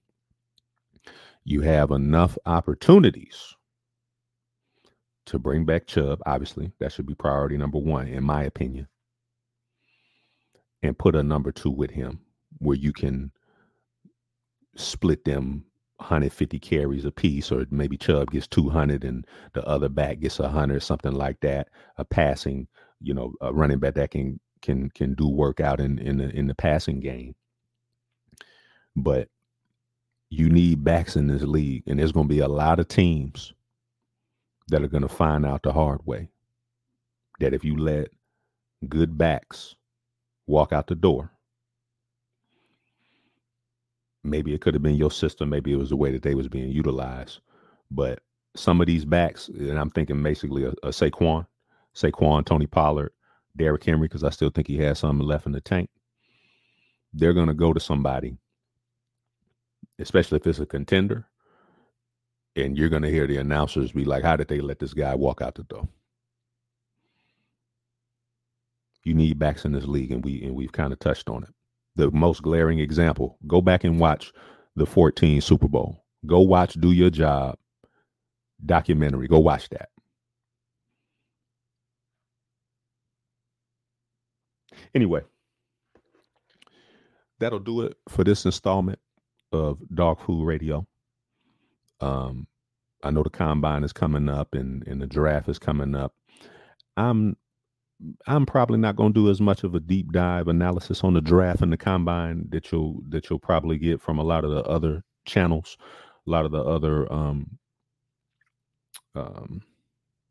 you 1.43 1.61
have 1.61 1.91
enough 1.91 2.35
opportunities 2.47 3.55
to 5.27 5.37
bring 5.37 5.65
back 5.65 5.87
Chubb. 5.87 6.21
Obviously, 6.25 6.71
that 6.79 6.91
should 6.91 7.05
be 7.05 7.13
priority 7.13 7.57
number 7.57 7.77
one, 7.77 8.07
in 8.07 8.23
my 8.23 8.43
opinion, 8.43 8.87
and 10.81 10.97
put 10.97 11.15
a 11.15 11.23
number 11.23 11.51
two 11.51 11.69
with 11.69 11.91
him 11.91 12.19
where 12.59 12.77
you 12.77 12.91
can 12.91 13.31
split 14.75 15.25
them 15.25 15.65
150 15.97 16.59
carries 16.59 17.05
a 17.05 17.11
piece, 17.11 17.51
or 17.51 17.65
maybe 17.69 17.97
Chubb 17.97 18.31
gets 18.31 18.47
200 18.47 19.03
and 19.03 19.25
the 19.53 19.63
other 19.65 19.89
back 19.89 20.19
gets 20.19 20.39
100, 20.39 20.81
something 20.81 21.11
like 21.11 21.39
that. 21.41 21.69
A 21.97 22.05
passing, 22.05 22.67
you 23.01 23.13
know, 23.13 23.33
a 23.41 23.53
running 23.53 23.79
back 23.79 23.95
that 23.95 24.11
can 24.11 24.39
can 24.61 24.89
can 24.91 25.13
do 25.13 25.27
work 25.27 25.59
out 25.59 25.79
in 25.79 25.99
in 25.99 26.17
the 26.17 26.29
in 26.29 26.47
the 26.47 26.55
passing 26.55 26.99
game. 26.99 27.35
But 28.95 29.27
you 30.29 30.49
need 30.49 30.83
backs 30.83 31.15
in 31.15 31.27
this 31.27 31.43
league, 31.43 31.83
and 31.87 31.99
there's 31.99 32.11
going 32.11 32.27
to 32.27 32.33
be 32.33 32.39
a 32.39 32.47
lot 32.47 32.79
of 32.79 32.87
teams 32.87 33.53
that 34.69 34.83
are 34.83 34.87
going 34.87 35.03
to 35.03 35.09
find 35.09 35.45
out 35.45 35.63
the 35.63 35.73
hard 35.73 36.05
way 36.05 36.29
that 37.39 37.53
if 37.53 37.63
you 37.63 37.77
let 37.77 38.09
good 38.87 39.17
backs 39.17 39.75
walk 40.47 40.73
out 40.73 40.87
the 40.87 40.95
door, 40.95 41.31
maybe 44.23 44.53
it 44.53 44.61
could 44.61 44.73
have 44.73 44.83
been 44.83 44.95
your 44.95 45.11
system, 45.11 45.49
maybe 45.49 45.71
it 45.71 45.77
was 45.77 45.89
the 45.89 45.95
way 45.95 46.11
that 46.11 46.23
they 46.23 46.35
was 46.35 46.47
being 46.47 46.69
utilized. 46.69 47.39
But 47.91 48.19
some 48.55 48.81
of 48.81 48.87
these 48.87 49.05
backs, 49.05 49.47
and 49.49 49.79
I'm 49.79 49.89
thinking 49.89 50.21
basically 50.21 50.65
a, 50.65 50.69
a 50.83 50.89
Saquon, 50.89 51.45
Saquon, 51.95 52.45
Tony 52.45 52.67
Pollard, 52.67 53.11
Derrick 53.55 53.83
Henry, 53.83 54.07
because 54.07 54.23
I 54.23 54.29
still 54.29 54.49
think 54.49 54.67
he 54.67 54.77
has 54.79 54.99
something 54.99 55.25
left 55.25 55.45
in 55.45 55.51
the 55.51 55.61
tank. 55.61 55.89
They're 57.13 57.33
gonna 57.33 57.53
go 57.53 57.73
to 57.73 57.79
somebody, 57.79 58.37
especially 59.99 60.37
if 60.37 60.47
it's 60.47 60.59
a 60.59 60.65
contender, 60.65 61.27
and 62.57 62.77
you're 62.77 62.89
gonna 62.89 63.09
hear 63.09 63.27
the 63.27 63.37
announcers 63.37 63.91
be 63.91 64.05
like, 64.05 64.23
"How 64.23 64.35
did 64.35 64.47
they 64.47 64.59
let 64.59 64.79
this 64.79 64.93
guy 64.93 65.15
walk 65.15 65.41
out 65.41 65.55
the 65.55 65.63
door?" 65.63 65.87
You 69.03 69.13
need 69.13 69.39
backs 69.39 69.63
in 69.63 69.71
this 69.71 69.85
league, 69.85 70.11
and 70.11 70.23
we 70.23 70.43
and 70.43 70.55
we've 70.55 70.71
kind 70.71 70.91
of 70.91 70.99
touched 70.99 71.29
on 71.29 71.43
it 71.43 71.49
the 71.97 72.11
most 72.11 72.41
glaring 72.43 72.79
example. 72.79 73.37
Go 73.47 73.59
back 73.59 73.83
and 73.83 73.99
watch 73.99 74.31
the 74.75 74.85
14 74.85 75.41
Super 75.41 75.67
Bowl. 75.67 76.05
Go 76.25 76.41
watch 76.41 76.73
Do 76.75 76.91
Your 76.91 77.09
Job 77.09 77.57
documentary. 78.65 79.27
Go 79.27 79.39
watch 79.39 79.67
that. 79.69 79.89
Anyway, 84.93 85.21
that'll 87.39 87.59
do 87.59 87.81
it 87.81 87.97
for 88.07 88.23
this 88.23 88.45
installment 88.45 88.99
of 89.51 89.79
Dawg 89.93 90.19
Food 90.19 90.45
Radio. 90.45 90.87
Um, 91.99 92.47
I 93.03 93.11
know 93.11 93.23
the 93.23 93.29
combine 93.29 93.83
is 93.83 93.93
coming 93.93 94.29
up 94.29 94.53
and, 94.53 94.85
and 94.87 95.01
the 95.01 95.07
draft 95.07 95.49
is 95.49 95.59
coming 95.59 95.95
up. 95.95 96.13
I'm 96.97 97.37
I'm 98.27 98.45
probably 98.45 98.77
not 98.77 98.95
going 98.95 99.13
to 99.13 99.19
do 99.23 99.29
as 99.29 99.41
much 99.41 99.63
of 99.63 99.73
a 99.73 99.79
deep 99.79 100.11
dive 100.11 100.47
analysis 100.47 101.03
on 101.03 101.13
the 101.15 101.21
draft 101.21 101.61
and 101.61 101.73
the 101.73 101.77
combine 101.77 102.47
that 102.49 102.71
you'll 102.71 103.01
that 103.09 103.29
you'll 103.29 103.39
probably 103.39 103.77
get 103.77 104.01
from 104.01 104.19
a 104.19 104.23
lot 104.23 104.43
of 104.45 104.51
the 104.51 104.63
other 104.63 105.03
channels, 105.25 105.77
a 106.27 106.29
lot 106.29 106.45
of 106.45 106.51
the 106.51 106.63
other 106.63 107.11
um, 107.11 107.57
um, 109.15 109.61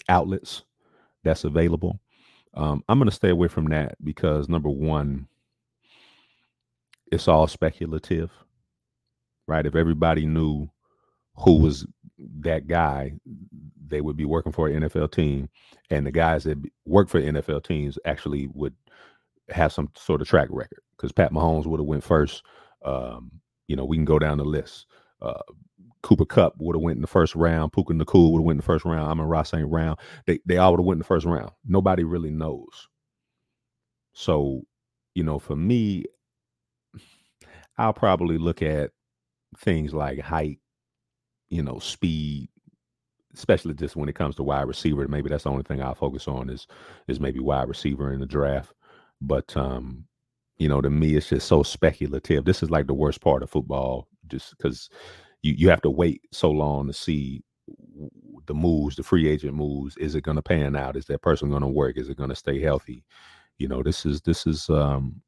outlets 0.08 0.62
that's 1.24 1.44
available. 1.44 1.98
Um, 2.54 2.84
I'm 2.88 2.98
going 2.98 3.10
to 3.10 3.14
stay 3.14 3.30
away 3.30 3.48
from 3.48 3.66
that 3.66 3.96
because 4.02 4.48
number 4.48 4.70
one, 4.70 5.28
it's 7.12 7.28
all 7.28 7.46
speculative, 7.48 8.30
right? 9.46 9.66
If 9.66 9.74
everybody 9.74 10.24
knew 10.26 10.70
who 11.38 11.58
was 11.58 11.86
that 12.40 12.66
guy, 12.66 13.12
they 13.86 14.00
would 14.00 14.16
be 14.16 14.24
working 14.24 14.52
for 14.52 14.68
an 14.68 14.82
NFL 14.82 15.12
team, 15.12 15.48
and 15.90 16.06
the 16.06 16.12
guys 16.12 16.44
that 16.44 16.58
work 16.84 17.08
for 17.08 17.20
NFL 17.20 17.64
teams 17.64 17.98
actually 18.04 18.48
would 18.54 18.74
have 19.50 19.72
some 19.72 19.90
sort 19.96 20.20
of 20.20 20.28
track 20.28 20.48
record. 20.50 20.80
Because 20.96 21.12
Pat 21.12 21.32
Mahomes 21.32 21.66
would 21.66 21.80
have 21.80 21.86
went 21.86 22.02
first. 22.02 22.42
Um, 22.84 23.30
you 23.68 23.76
know, 23.76 23.84
we 23.84 23.96
can 23.96 24.04
go 24.04 24.18
down 24.18 24.38
the 24.38 24.44
list. 24.44 24.86
Uh, 25.20 25.42
Cooper 26.02 26.24
Kupp 26.24 26.54
would 26.58 26.76
have 26.76 26.82
went 26.82 26.96
in 26.96 27.02
the 27.02 27.08
first 27.08 27.34
round. 27.34 27.72
Puka 27.72 27.92
Nacua 27.92 28.30
would 28.30 28.38
have 28.38 28.44
went 28.44 28.54
in 28.54 28.58
the 28.58 28.62
first 28.62 28.84
round. 28.84 29.10
Amon-Ra 29.10 29.42
St. 29.42 29.68
Brown. 29.68 29.96
They 30.26 30.38
they 30.46 30.56
all 30.56 30.70
would 30.72 30.80
have 30.80 30.86
went 30.86 30.96
in 30.96 31.00
the 31.00 31.04
first 31.04 31.26
round. 31.26 31.50
Nobody 31.66 32.04
really 32.04 32.30
knows. 32.30 32.88
So, 34.12 34.62
you 35.14 35.24
know, 35.24 35.38
for 35.38 35.56
me, 35.56 36.04
I'll 37.76 37.92
probably 37.92 38.38
look 38.38 38.62
at 38.62 38.90
things 39.58 39.92
like 39.92 40.20
height, 40.20 40.58
you 41.48 41.62
know, 41.62 41.78
speed, 41.78 42.48
especially 43.34 43.74
just 43.74 43.96
when 43.96 44.08
it 44.08 44.14
comes 44.14 44.36
to 44.36 44.42
wide 44.42 44.68
receiver. 44.68 45.06
Maybe 45.08 45.28
that's 45.28 45.44
the 45.44 45.50
only 45.50 45.62
thing 45.62 45.82
I'll 45.82 45.94
focus 45.94 46.28
on 46.28 46.50
is 46.50 46.66
is 47.08 47.20
maybe 47.20 47.40
wide 47.40 47.68
receiver 47.68 48.12
in 48.12 48.20
the 48.20 48.26
draft. 48.26 48.72
But 49.20 49.56
um, 49.56 50.04
you 50.58 50.68
know, 50.68 50.80
to 50.80 50.90
me, 50.90 51.16
it's 51.16 51.28
just 51.28 51.46
so 51.48 51.62
speculative. 51.62 52.44
This 52.44 52.62
is 52.62 52.70
like 52.70 52.86
the 52.86 52.94
worst 52.94 53.20
part 53.20 53.42
of 53.42 53.50
football, 53.50 54.08
just 54.28 54.56
because 54.56 54.88
you 55.42 55.54
you 55.56 55.68
have 55.70 55.82
to 55.82 55.90
wait 55.90 56.22
so 56.32 56.50
long 56.50 56.86
to 56.88 56.92
see 56.92 57.42
the 58.46 58.54
moves, 58.54 58.96
the 58.96 59.02
free 59.02 59.28
agent 59.28 59.54
moves. 59.54 59.96
Is 59.96 60.14
it 60.14 60.22
going 60.22 60.36
to 60.36 60.42
pan 60.42 60.76
out? 60.76 60.96
Is 60.96 61.06
that 61.06 61.22
person 61.22 61.50
going 61.50 61.62
to 61.62 61.68
work? 61.68 61.96
Is 61.98 62.08
it 62.08 62.16
going 62.16 62.30
to 62.30 62.36
stay 62.36 62.60
healthy? 62.60 63.04
You 63.58 63.68
know, 63.68 63.82
this 63.82 64.06
is 64.06 64.20
this 64.22 64.46
is 64.46 64.68
um, 64.70 65.20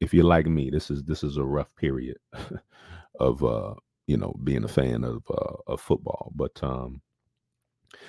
if 0.00 0.12
you're 0.14 0.24
like 0.24 0.46
me, 0.46 0.70
this 0.70 0.90
is 0.90 1.02
this 1.04 1.22
is 1.24 1.36
a 1.36 1.44
rough 1.44 1.74
period 1.76 2.18
of 3.20 3.42
uh 3.44 3.74
you 4.06 4.16
know, 4.16 4.34
being 4.44 4.64
a 4.64 4.68
fan 4.68 5.04
of 5.04 5.22
uh, 5.30 5.56
of 5.66 5.80
football. 5.80 6.32
But 6.34 6.62
um, 6.62 7.00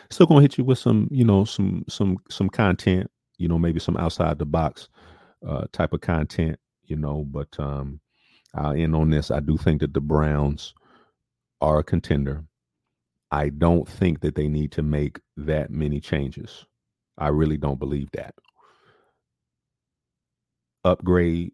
still 0.10 0.28
gonna 0.28 0.42
hit 0.42 0.58
you 0.58 0.64
with 0.64 0.80
some, 0.80 1.08
you 1.12 1.24
know, 1.24 1.46
some 1.46 1.86
some 1.88 2.18
some 2.30 2.50
content. 2.50 3.10
You 3.38 3.48
know, 3.48 3.60
maybe 3.60 3.80
some 3.80 3.98
outside 3.98 4.40
the 4.40 4.46
box 4.46 4.88
uh, 5.48 5.66
type 5.72 5.94
of 5.94 6.02
content. 6.02 6.60
You 6.84 6.96
know, 6.96 7.26
but 7.28 7.50
um, 7.60 8.00
I'll 8.54 8.74
end 8.74 8.96
on 8.96 9.10
this. 9.10 9.32
I 9.32 9.40
do 9.40 9.58
think 9.58 9.82
that 9.82 9.94
the 9.94 10.02
Browns 10.02 10.74
are 11.62 11.80
a 11.80 11.84
contender. 11.84 12.44
I 13.32 13.50
don't 13.50 13.88
think 13.88 14.22
that 14.22 14.36
they 14.36 14.48
need 14.48 14.72
to 14.74 14.82
make 14.82 15.20
that 15.36 15.70
many 15.70 16.00
changes. 16.00 16.66
I 17.18 17.30
really 17.30 17.58
don't 17.58 17.80
believe 17.80 18.10
that. 18.12 18.36
Upgrade 20.84 21.52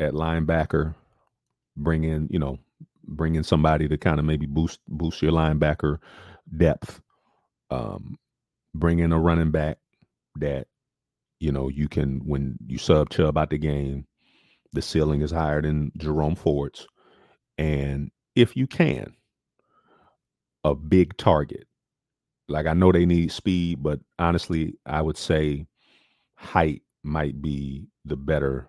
at 0.00 0.14
linebacker, 0.14 0.94
bring 1.76 2.04
in, 2.04 2.28
you 2.30 2.38
know, 2.38 2.58
bring 3.04 3.34
in 3.34 3.44
somebody 3.44 3.88
to 3.88 3.98
kind 3.98 4.18
of 4.18 4.24
maybe 4.24 4.46
boost 4.46 4.80
boost 4.88 5.22
your 5.22 5.32
linebacker 5.32 5.98
depth. 6.56 7.00
Um, 7.70 8.18
bring 8.74 8.98
in 8.98 9.12
a 9.12 9.18
running 9.18 9.50
back 9.50 9.78
that 10.36 10.66
you 11.40 11.52
know 11.52 11.68
you 11.68 11.88
can 11.88 12.20
when 12.26 12.56
you 12.66 12.78
sub 12.78 13.10
Chubb 13.10 13.38
out 13.38 13.50
the 13.50 13.58
game, 13.58 14.06
the 14.72 14.82
ceiling 14.82 15.22
is 15.22 15.30
higher 15.30 15.62
than 15.62 15.92
Jerome 15.96 16.36
Ford's, 16.36 16.86
and 17.58 18.10
if 18.34 18.56
you 18.56 18.66
can, 18.66 19.14
a 20.64 20.74
big 20.74 21.16
target. 21.16 21.66
Like 22.48 22.66
I 22.66 22.74
know 22.74 22.92
they 22.92 23.06
need 23.06 23.32
speed, 23.32 23.82
but 23.82 24.00
honestly, 24.18 24.74
I 24.84 25.00
would 25.00 25.16
say 25.16 25.66
height 26.34 26.82
might 27.02 27.40
be 27.40 27.86
the 28.04 28.16
better 28.16 28.68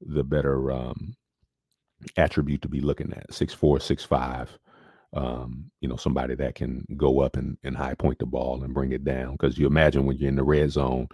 the 0.00 0.24
better 0.24 0.70
um, 0.70 1.14
attribute 2.16 2.62
to 2.62 2.68
be 2.68 2.80
looking 2.80 3.12
at 3.12 3.32
six 3.32 3.52
four 3.52 3.80
six 3.80 4.04
five 4.04 4.50
um, 5.12 5.70
you 5.80 5.88
know 5.88 5.96
somebody 5.96 6.34
that 6.36 6.54
can 6.54 6.86
go 6.96 7.20
up 7.20 7.36
and, 7.36 7.58
and 7.64 7.76
high 7.76 7.94
point 7.94 8.18
the 8.18 8.26
ball 8.26 8.62
and 8.62 8.74
bring 8.74 8.92
it 8.92 9.04
down. 9.04 9.32
Because 9.32 9.58
you 9.58 9.66
imagine 9.66 10.06
when 10.06 10.16
you're 10.18 10.28
in 10.28 10.36
the 10.36 10.44
red 10.44 10.70
zone 10.70 11.08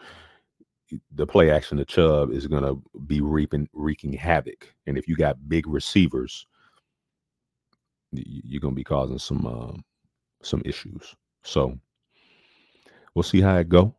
the 1.14 1.26
play 1.26 1.50
action 1.50 1.80
of 1.80 1.88
Chubb 1.88 2.30
is 2.30 2.46
going 2.46 2.62
to 2.62 2.80
be 3.06 3.20
reaping 3.20 3.68
wreaking 3.72 4.12
havoc. 4.12 4.72
And 4.86 4.96
if 4.96 5.08
you 5.08 5.16
got 5.16 5.48
big 5.48 5.66
receivers 5.66 6.46
you're 8.12 8.60
going 8.60 8.74
to 8.74 8.76
be 8.78 8.84
causing 8.84 9.18
some 9.18 9.46
uh, 9.46 9.76
some 10.42 10.62
issues. 10.64 11.14
So 11.42 11.78
we'll 13.14 13.22
see 13.22 13.40
how 13.40 13.56
it 13.56 13.68
go. 13.68 13.94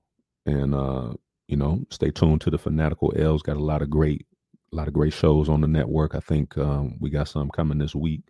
And 0.45 0.73
uh, 0.73 1.13
you 1.47 1.57
know 1.57 1.85
stay 1.89 2.11
tuned 2.11 2.41
to 2.41 2.49
the 2.49 2.57
fanatical 2.57 3.13
l's. 3.15 3.41
Got 3.41 3.57
a 3.57 3.63
lot 3.63 3.81
of 3.81 3.89
great 3.89 4.25
a 4.71 4.75
lot 4.75 4.87
of 4.87 4.93
great 4.93 5.13
shows 5.13 5.49
on 5.49 5.61
the 5.61 5.67
network. 5.67 6.15
I 6.15 6.19
think 6.19 6.57
um, 6.57 6.97
we 6.99 7.09
got 7.09 7.27
some 7.27 7.49
coming 7.49 7.77
this 7.77 7.95
week. 7.95 8.21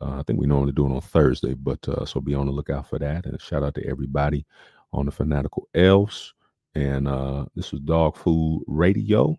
Uh, 0.00 0.18
I 0.18 0.22
think 0.22 0.40
we 0.40 0.46
normally 0.46 0.72
do 0.72 0.86
it 0.86 0.94
on 0.94 1.00
Thursday, 1.00 1.54
but 1.54 1.86
uh, 1.88 2.04
so 2.04 2.20
be 2.20 2.34
on 2.34 2.46
the 2.46 2.52
lookout 2.52 2.88
for 2.88 2.98
that. 2.98 3.26
And 3.26 3.40
shout 3.40 3.62
out 3.62 3.74
to 3.76 3.86
everybody 3.86 4.46
on 4.92 5.06
the 5.06 5.12
Fanatical 5.12 5.68
Elves. 5.74 6.34
And 6.74 7.06
uh, 7.06 7.46
this 7.54 7.72
is 7.72 7.80
Dawg 7.80 8.16
Food 8.16 8.64
Radio, 8.66 9.38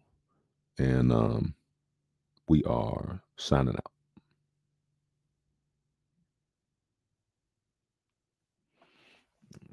and 0.78 1.12
um, 1.12 1.54
we 2.48 2.64
are 2.64 3.22
signing 3.36 3.76
out. 3.76 3.92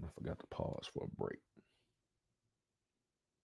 I 0.05 0.09
forgot 0.17 0.41
to 0.41 0.47
pause 0.49 0.89
for 0.93 1.05
a 1.05 1.23
break. 1.23 1.39